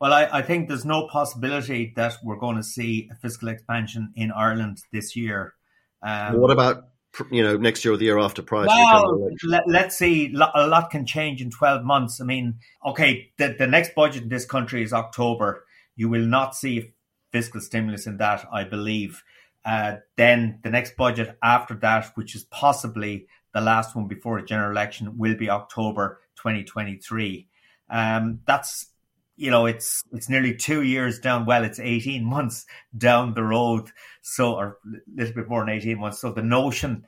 Well, 0.00 0.12
I, 0.12 0.28
I, 0.30 0.42
think 0.42 0.68
there's 0.68 0.84
no 0.84 1.08
possibility 1.08 1.92
that 1.96 2.14
we're 2.22 2.38
going 2.38 2.56
to 2.56 2.62
see 2.62 3.08
a 3.10 3.16
fiscal 3.16 3.48
expansion 3.48 4.12
in 4.16 4.30
Ireland 4.30 4.78
this 4.92 5.16
year. 5.16 5.54
Um, 6.02 6.40
what 6.40 6.50
about 6.50 6.84
you 7.30 7.42
know 7.42 7.56
next 7.56 7.84
year 7.84 7.94
or 7.94 7.96
the 7.96 8.06
year 8.06 8.18
after 8.18 8.42
prior 8.42 8.66
well, 8.66 9.28
let, 9.44 9.86
us 9.86 9.98
see. 9.98 10.34
A 10.34 10.66
lot 10.66 10.90
can 10.90 11.04
change 11.04 11.42
in 11.42 11.50
12 11.50 11.84
months. 11.84 12.20
I 12.20 12.24
mean 12.24 12.54
okay 12.84 13.30
the, 13.38 13.54
the 13.58 13.66
next 13.66 13.94
budget 13.94 14.24
in 14.24 14.28
this 14.28 14.44
country 14.44 14.82
is 14.82 14.92
october. 14.92 15.64
You 15.96 16.08
will 16.08 16.26
not 16.26 16.54
see 16.54 16.92
fiscal 17.30 17.60
stimulus 17.60 18.06
in 18.06 18.16
that 18.18 18.46
i 18.52 18.64
believe. 18.64 19.22
Uh, 19.64 19.96
then 20.16 20.58
the 20.64 20.70
next 20.70 20.96
budget 20.96 21.38
after 21.42 21.74
that 21.74 22.10
which 22.14 22.34
is 22.34 22.44
possibly 22.44 23.26
the 23.52 23.60
last 23.60 23.94
one 23.94 24.08
before 24.08 24.38
a 24.38 24.44
general 24.44 24.70
election 24.70 25.16
will 25.18 25.36
be 25.36 25.50
October 25.50 26.20
2023. 26.36 27.46
Um, 27.90 28.40
that's 28.46 28.86
you 29.42 29.50
know 29.50 29.66
it's 29.66 30.04
it's 30.12 30.28
nearly 30.28 30.54
two 30.54 30.82
years 30.82 31.18
down. 31.18 31.46
Well, 31.46 31.64
it's 31.64 31.80
18 31.80 32.24
months 32.24 32.64
down 32.96 33.34
the 33.34 33.42
road, 33.42 33.90
so 34.22 34.54
or 34.54 34.78
a 34.86 34.98
little 35.16 35.34
bit 35.34 35.48
more 35.48 35.60
than 35.64 35.74
18 35.74 35.98
months. 35.98 36.20
So 36.20 36.30
the 36.30 36.42
notion 36.42 37.04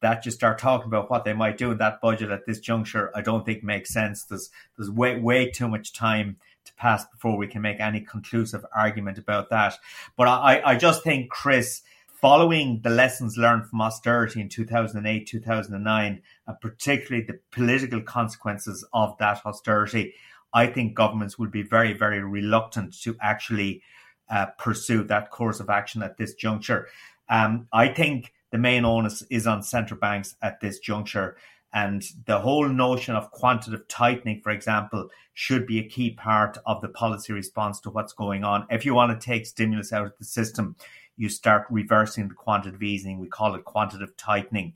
that 0.00 0.26
you 0.26 0.30
start 0.30 0.58
talking 0.58 0.86
about 0.86 1.10
what 1.10 1.24
they 1.24 1.32
might 1.32 1.56
do 1.56 1.72
in 1.72 1.78
that 1.78 2.00
budget 2.02 2.30
at 2.30 2.44
this 2.46 2.60
juncture, 2.60 3.10
I 3.16 3.22
don't 3.22 3.44
think 3.44 3.64
makes 3.64 3.90
sense. 3.90 4.24
There's 4.24 4.50
there's 4.76 4.90
way 4.90 5.18
way 5.18 5.50
too 5.50 5.66
much 5.66 5.94
time 5.94 6.36
to 6.66 6.74
pass 6.74 7.06
before 7.06 7.38
we 7.38 7.46
can 7.46 7.62
make 7.62 7.80
any 7.80 8.02
conclusive 8.02 8.66
argument 8.76 9.16
about 9.16 9.48
that. 9.48 9.78
But 10.14 10.28
I 10.28 10.60
I 10.62 10.76
just 10.76 11.02
think 11.02 11.30
Chris 11.30 11.80
following 12.20 12.80
the 12.82 12.90
lessons 12.90 13.38
learned 13.38 13.66
from 13.66 13.80
austerity 13.80 14.40
in 14.42 14.48
2008, 14.48 15.26
2009, 15.26 16.22
and 16.46 16.60
particularly 16.60 17.24
the 17.24 17.38
political 17.50 18.02
consequences 18.02 18.84
of 18.92 19.16
that 19.18 19.40
austerity, 19.46 20.12
I 20.52 20.66
think 20.66 20.94
governments 20.94 21.38
will 21.38 21.48
be 21.48 21.62
very, 21.62 21.92
very 21.92 22.22
reluctant 22.22 23.00
to 23.02 23.16
actually 23.20 23.82
uh, 24.30 24.46
pursue 24.58 25.04
that 25.04 25.30
course 25.30 25.60
of 25.60 25.70
action 25.70 26.02
at 26.02 26.16
this 26.16 26.34
juncture. 26.34 26.88
Um, 27.28 27.68
I 27.72 27.88
think 27.88 28.32
the 28.50 28.58
main 28.58 28.84
onus 28.84 29.22
is 29.30 29.46
on 29.46 29.62
central 29.62 30.00
banks 30.00 30.34
at 30.42 30.60
this 30.60 30.78
juncture. 30.78 31.36
And 31.72 32.02
the 32.24 32.38
whole 32.38 32.66
notion 32.66 33.14
of 33.14 33.30
quantitative 33.30 33.86
tightening, 33.88 34.40
for 34.40 34.50
example, 34.50 35.10
should 35.34 35.66
be 35.66 35.78
a 35.78 35.84
key 35.84 36.10
part 36.10 36.56
of 36.64 36.80
the 36.80 36.88
policy 36.88 37.34
response 37.34 37.78
to 37.80 37.90
what's 37.90 38.14
going 38.14 38.42
on. 38.42 38.66
If 38.70 38.86
you 38.86 38.94
want 38.94 39.18
to 39.18 39.24
take 39.24 39.44
stimulus 39.44 39.92
out 39.92 40.06
of 40.06 40.12
the 40.18 40.24
system, 40.24 40.76
you 41.18 41.28
start 41.28 41.66
reversing 41.68 42.28
the 42.28 42.34
quantitative 42.34 42.82
easing. 42.82 43.18
We 43.18 43.28
call 43.28 43.54
it 43.54 43.64
quantitative 43.64 44.16
tightening. 44.16 44.74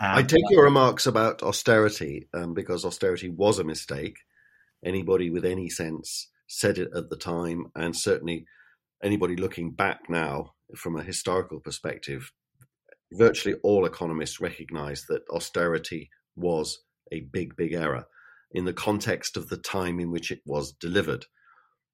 Um, 0.00 0.18
I 0.18 0.22
take 0.22 0.42
your 0.50 0.64
remarks 0.64 1.06
about 1.06 1.42
austerity 1.44 2.26
um, 2.34 2.52
because 2.52 2.84
austerity 2.84 3.28
was 3.28 3.60
a 3.60 3.64
mistake. 3.64 4.18
Anybody 4.84 5.30
with 5.30 5.44
any 5.44 5.68
sense 5.68 6.30
said 6.46 6.78
it 6.78 6.90
at 6.94 7.10
the 7.10 7.16
time, 7.16 7.66
and 7.74 7.96
certainly 7.96 8.44
anybody 9.02 9.36
looking 9.36 9.72
back 9.72 10.00
now 10.08 10.54
from 10.76 10.96
a 10.96 11.02
historical 11.02 11.60
perspective, 11.60 12.32
virtually 13.12 13.56
all 13.62 13.86
economists 13.86 14.40
recognize 14.40 15.04
that 15.08 15.28
austerity 15.30 16.10
was 16.36 16.80
a 17.12 17.20
big, 17.20 17.56
big 17.56 17.72
error 17.72 18.06
in 18.52 18.64
the 18.64 18.72
context 18.72 19.36
of 19.36 19.48
the 19.48 19.56
time 19.56 19.98
in 20.00 20.10
which 20.10 20.30
it 20.30 20.40
was 20.44 20.72
delivered. 20.72 21.26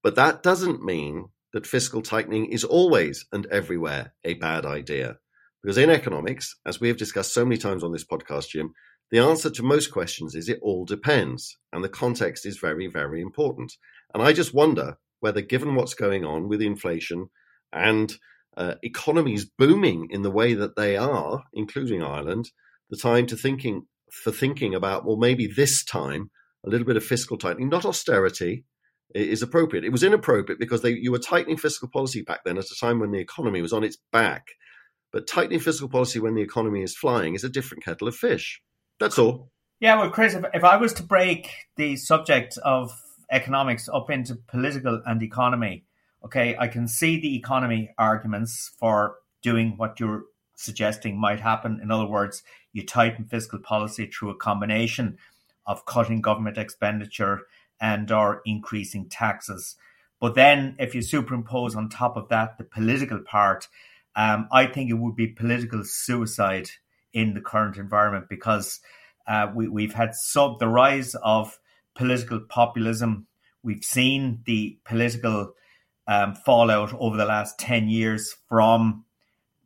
But 0.02 0.14
that 0.16 0.42
doesn't 0.42 0.82
mean 0.82 1.26
that 1.52 1.66
fiscal 1.66 2.02
tightening 2.02 2.46
is 2.46 2.64
always 2.64 3.26
and 3.32 3.46
everywhere 3.46 4.14
a 4.24 4.34
bad 4.34 4.64
idea. 4.64 5.16
Because 5.62 5.78
in 5.78 5.90
economics, 5.90 6.56
as 6.64 6.80
we 6.80 6.88
have 6.88 6.96
discussed 6.96 7.34
so 7.34 7.44
many 7.44 7.58
times 7.58 7.82
on 7.82 7.92
this 7.92 8.04
podcast, 8.04 8.48
Jim, 8.48 8.72
the 9.10 9.18
answer 9.18 9.50
to 9.50 9.62
most 9.62 9.90
questions 9.90 10.34
is 10.34 10.48
it 10.48 10.60
all 10.62 10.84
depends. 10.84 11.58
And 11.72 11.82
the 11.82 11.88
context 11.88 12.46
is 12.46 12.58
very, 12.58 12.86
very 12.86 13.20
important. 13.20 13.72
And 14.14 14.22
I 14.22 14.32
just 14.32 14.54
wonder 14.54 14.98
whether, 15.20 15.40
given 15.40 15.74
what's 15.74 15.94
going 15.94 16.24
on 16.24 16.48
with 16.48 16.62
inflation 16.62 17.28
and 17.72 18.16
uh, 18.56 18.74
economies 18.82 19.44
booming 19.44 20.08
in 20.10 20.22
the 20.22 20.30
way 20.30 20.54
that 20.54 20.76
they 20.76 20.96
are, 20.96 21.44
including 21.52 22.02
Ireland, 22.02 22.50
the 22.88 22.96
time 22.96 23.26
to 23.26 23.36
thinking 23.36 23.86
for 24.10 24.32
thinking 24.32 24.74
about, 24.74 25.04
well, 25.04 25.16
maybe 25.16 25.46
this 25.46 25.84
time 25.84 26.30
a 26.66 26.68
little 26.68 26.86
bit 26.86 26.96
of 26.96 27.04
fiscal 27.04 27.38
tightening, 27.38 27.68
not 27.68 27.84
austerity, 27.84 28.64
is 29.14 29.42
appropriate. 29.42 29.84
It 29.84 29.92
was 29.92 30.02
inappropriate 30.02 30.58
because 30.58 30.82
they, 30.82 30.90
you 30.90 31.10
were 31.10 31.18
tightening 31.18 31.56
fiscal 31.56 31.88
policy 31.88 32.22
back 32.22 32.40
then 32.44 32.58
at 32.58 32.64
a 32.64 32.76
time 32.80 32.98
when 32.98 33.12
the 33.12 33.18
economy 33.18 33.62
was 33.62 33.72
on 33.72 33.84
its 33.84 33.98
back. 34.12 34.48
But 35.12 35.26
tightening 35.26 35.60
fiscal 35.60 35.88
policy 35.88 36.20
when 36.20 36.34
the 36.34 36.42
economy 36.42 36.82
is 36.82 36.96
flying 36.96 37.34
is 37.34 37.44
a 37.44 37.48
different 37.48 37.84
kettle 37.84 38.08
of 38.08 38.14
fish. 38.14 38.60
That's 39.00 39.18
all. 39.18 39.50
Yeah, 39.80 39.98
well, 39.98 40.10
Chris, 40.10 40.34
if, 40.34 40.44
if 40.52 40.62
I 40.62 40.76
was 40.76 40.92
to 40.94 41.02
break 41.02 41.50
the 41.76 41.96
subject 41.96 42.58
of 42.58 42.92
economics 43.30 43.88
up 43.88 44.10
into 44.10 44.36
political 44.36 45.02
and 45.06 45.22
economy, 45.22 45.84
okay, 46.24 46.54
I 46.58 46.68
can 46.68 46.86
see 46.86 47.18
the 47.18 47.34
economy 47.34 47.90
arguments 47.96 48.70
for 48.78 49.16
doing 49.42 49.78
what 49.78 49.98
you're 49.98 50.24
suggesting 50.54 51.18
might 51.18 51.40
happen. 51.40 51.80
In 51.82 51.90
other 51.90 52.06
words, 52.06 52.42
you 52.74 52.84
tighten 52.84 53.24
fiscal 53.24 53.58
policy 53.58 54.06
through 54.06 54.30
a 54.30 54.36
combination 54.36 55.16
of 55.66 55.86
cutting 55.86 56.20
government 56.20 56.58
expenditure 56.58 57.46
and 57.80 58.12
or 58.12 58.42
increasing 58.44 59.08
taxes. 59.08 59.76
But 60.20 60.34
then 60.34 60.76
if 60.78 60.94
you 60.94 61.00
superimpose 61.00 61.74
on 61.74 61.88
top 61.88 62.18
of 62.18 62.28
that 62.28 62.58
the 62.58 62.64
political 62.64 63.20
part, 63.20 63.68
um, 64.14 64.48
I 64.52 64.66
think 64.66 64.90
it 64.90 64.98
would 64.98 65.16
be 65.16 65.28
political 65.28 65.82
suicide 65.84 66.70
in 67.12 67.34
the 67.34 67.40
current 67.40 67.76
environment 67.76 68.26
because 68.28 68.80
Uh, 69.26 69.46
we, 69.54 69.86
have 69.86 69.94
had 69.94 70.14
sub 70.14 70.58
the 70.58 70.66
rise 70.66 71.14
of 71.22 71.56
political 71.94 72.40
populism. 72.40 73.26
We've 73.62 73.84
seen 73.84 74.42
the 74.44 74.78
political 74.84 75.54
um, 76.08 76.34
fallout 76.34 76.92
over 76.94 77.16
the 77.16 77.26
last 77.26 77.58
10 77.60 77.88
years 77.88 78.34
from 78.48 79.04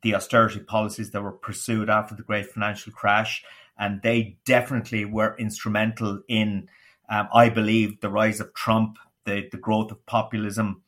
the 0.03 0.15
austerity 0.15 0.61
policies 0.61 1.13
that 1.13 1.23
were 1.23 1.33
pursued 1.33 1.89
after 1.89 2.15
the 2.15 2.23
great 2.23 2.47
financial 2.47 2.93
crash. 2.93 3.43
And 3.79 4.03
they 4.03 4.37
definitely 4.45 5.07
were 5.07 5.35
instrumental 5.39 6.21
in, 6.29 6.69
um, 7.09 7.29
I 7.33 7.49
believe, 7.49 8.01
the 8.01 8.11
rise 8.11 8.41
of 8.41 8.53
Trump, 8.53 8.99
the, 9.25 9.49
the 9.51 9.57
growth 9.57 9.91
of 9.91 10.05
populism, 10.05 10.83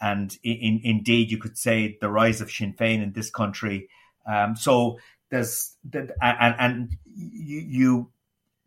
and 0.00 0.36
in, 0.42 0.56
in, 0.56 0.80
indeed, 0.84 1.30
you 1.30 1.38
could 1.38 1.58
say 1.58 1.98
the 2.00 2.10
rise 2.10 2.40
of 2.40 2.50
Sinn 2.50 2.74
Féin 2.74 3.02
in 3.02 3.12
this 3.12 3.30
country. 3.30 3.88
Um, 4.26 4.56
so 4.56 4.98
there's 5.30 5.76
and, 5.92 6.12
and 6.20 6.96
you, 7.04 7.60
you 7.60 8.10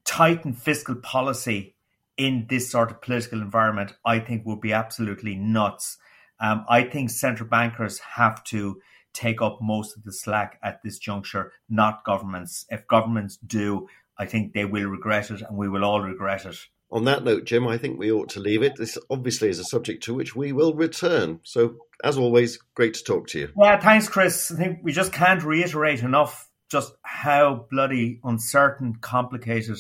tighten 0.06 0.54
fiscal 0.54 0.96
policy 0.96 1.76
in 2.18 2.46
this 2.50 2.70
sort 2.70 2.92
of 2.92 3.02
political 3.02 3.42
environment, 3.42 3.94
I 4.06 4.20
think 4.20 4.46
would 4.46 4.62
be 4.62 4.74
absolutely 4.74 5.36
nuts. 5.36 5.98
Um, 6.40 6.66
I 6.70 6.84
think 6.84 7.10
central 7.10 7.50
bankers 7.50 8.00
have 8.00 8.44
to 8.46 8.80
take 9.14 9.42
up 9.42 9.60
most 9.62 9.96
of 9.96 10.04
the 10.04 10.12
slack 10.12 10.60
at 10.64 10.82
this 10.84 11.00
juncture, 11.00 11.54
not 11.70 12.04
governments. 12.04 12.66
If 12.70 12.88
governments 12.88 13.38
do, 13.38 13.88
I 14.18 14.26
think 14.26 14.54
they 14.54 14.66
will 14.66 14.86
regret 14.86 15.32
it 15.32 15.42
and 15.42 15.58
we 15.58 15.70
will 15.70 15.84
all 15.84 16.02
regret 16.02 16.46
it. 16.46 16.58
On 16.92 17.06
that 17.06 17.24
note, 17.24 17.46
Jim, 17.46 17.68
I 17.68 17.78
think 17.78 17.98
we 17.98 18.12
ought 18.12 18.30
to 18.30 18.40
leave 18.40 18.62
it. 18.62 18.76
This 18.76 18.98
obviously 19.10 19.50
is 19.50 19.58
a 19.58 19.64
subject 19.64 20.04
to 20.04 20.14
which 20.14 20.36
we 20.36 20.52
will 20.52 20.76
return. 20.76 21.40
So, 21.42 21.78
as 22.04 22.20
always, 22.20 22.60
great 22.76 22.94
to 22.96 23.04
talk 23.04 23.28
to 23.30 23.40
you. 23.40 23.50
Yeah, 23.58 23.80
thanks, 23.80 24.08
Chris. 24.08 24.52
I 24.52 24.56
think 24.58 24.80
we 24.84 24.92
just 24.92 25.12
can't 25.12 25.44
reiterate 25.44 26.04
enough 26.04 26.52
just 26.74 26.94
how 27.04 27.66
bloody 27.70 28.20
uncertain, 28.24 28.96
complicated 29.00 29.78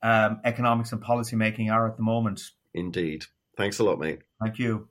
um, 0.00 0.38
economics 0.44 0.92
and 0.92 1.02
policy 1.02 1.34
making 1.34 1.70
are 1.70 1.88
at 1.88 1.96
the 1.96 2.04
moment. 2.04 2.40
Indeed. 2.72 3.24
Thanks 3.56 3.80
a 3.80 3.84
lot, 3.84 3.98
mate. 3.98 4.20
Thank 4.40 4.60
you. 4.60 4.86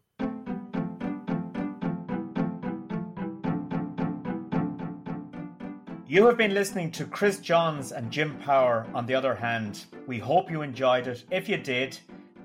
You 6.08 6.26
have 6.26 6.36
been 6.38 6.54
listening 6.54 6.92
to 6.92 7.06
Chris 7.06 7.40
Johns 7.40 7.94
and 7.94 8.12
Jim 8.12 8.38
Power 8.40 8.86
on 8.94 9.06
the 9.06 9.16
other 9.16 9.34
hand. 9.34 9.86
We 10.08 10.20
hope 10.20 10.52
you 10.52 10.62
enjoyed 10.62 11.08
it. 11.08 11.24
If 11.32 11.48
you 11.48 11.56
did, 11.56 11.98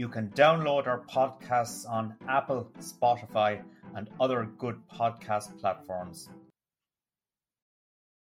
You 0.00 0.08
can 0.08 0.30
download 0.30 0.86
our 0.86 1.00
podcasts 1.00 1.86
on 1.86 2.14
Apple, 2.26 2.66
Spotify, 2.78 3.60
and 3.94 4.08
other 4.18 4.48
good 4.56 4.80
podcast 4.90 5.60
platforms. 5.60 6.30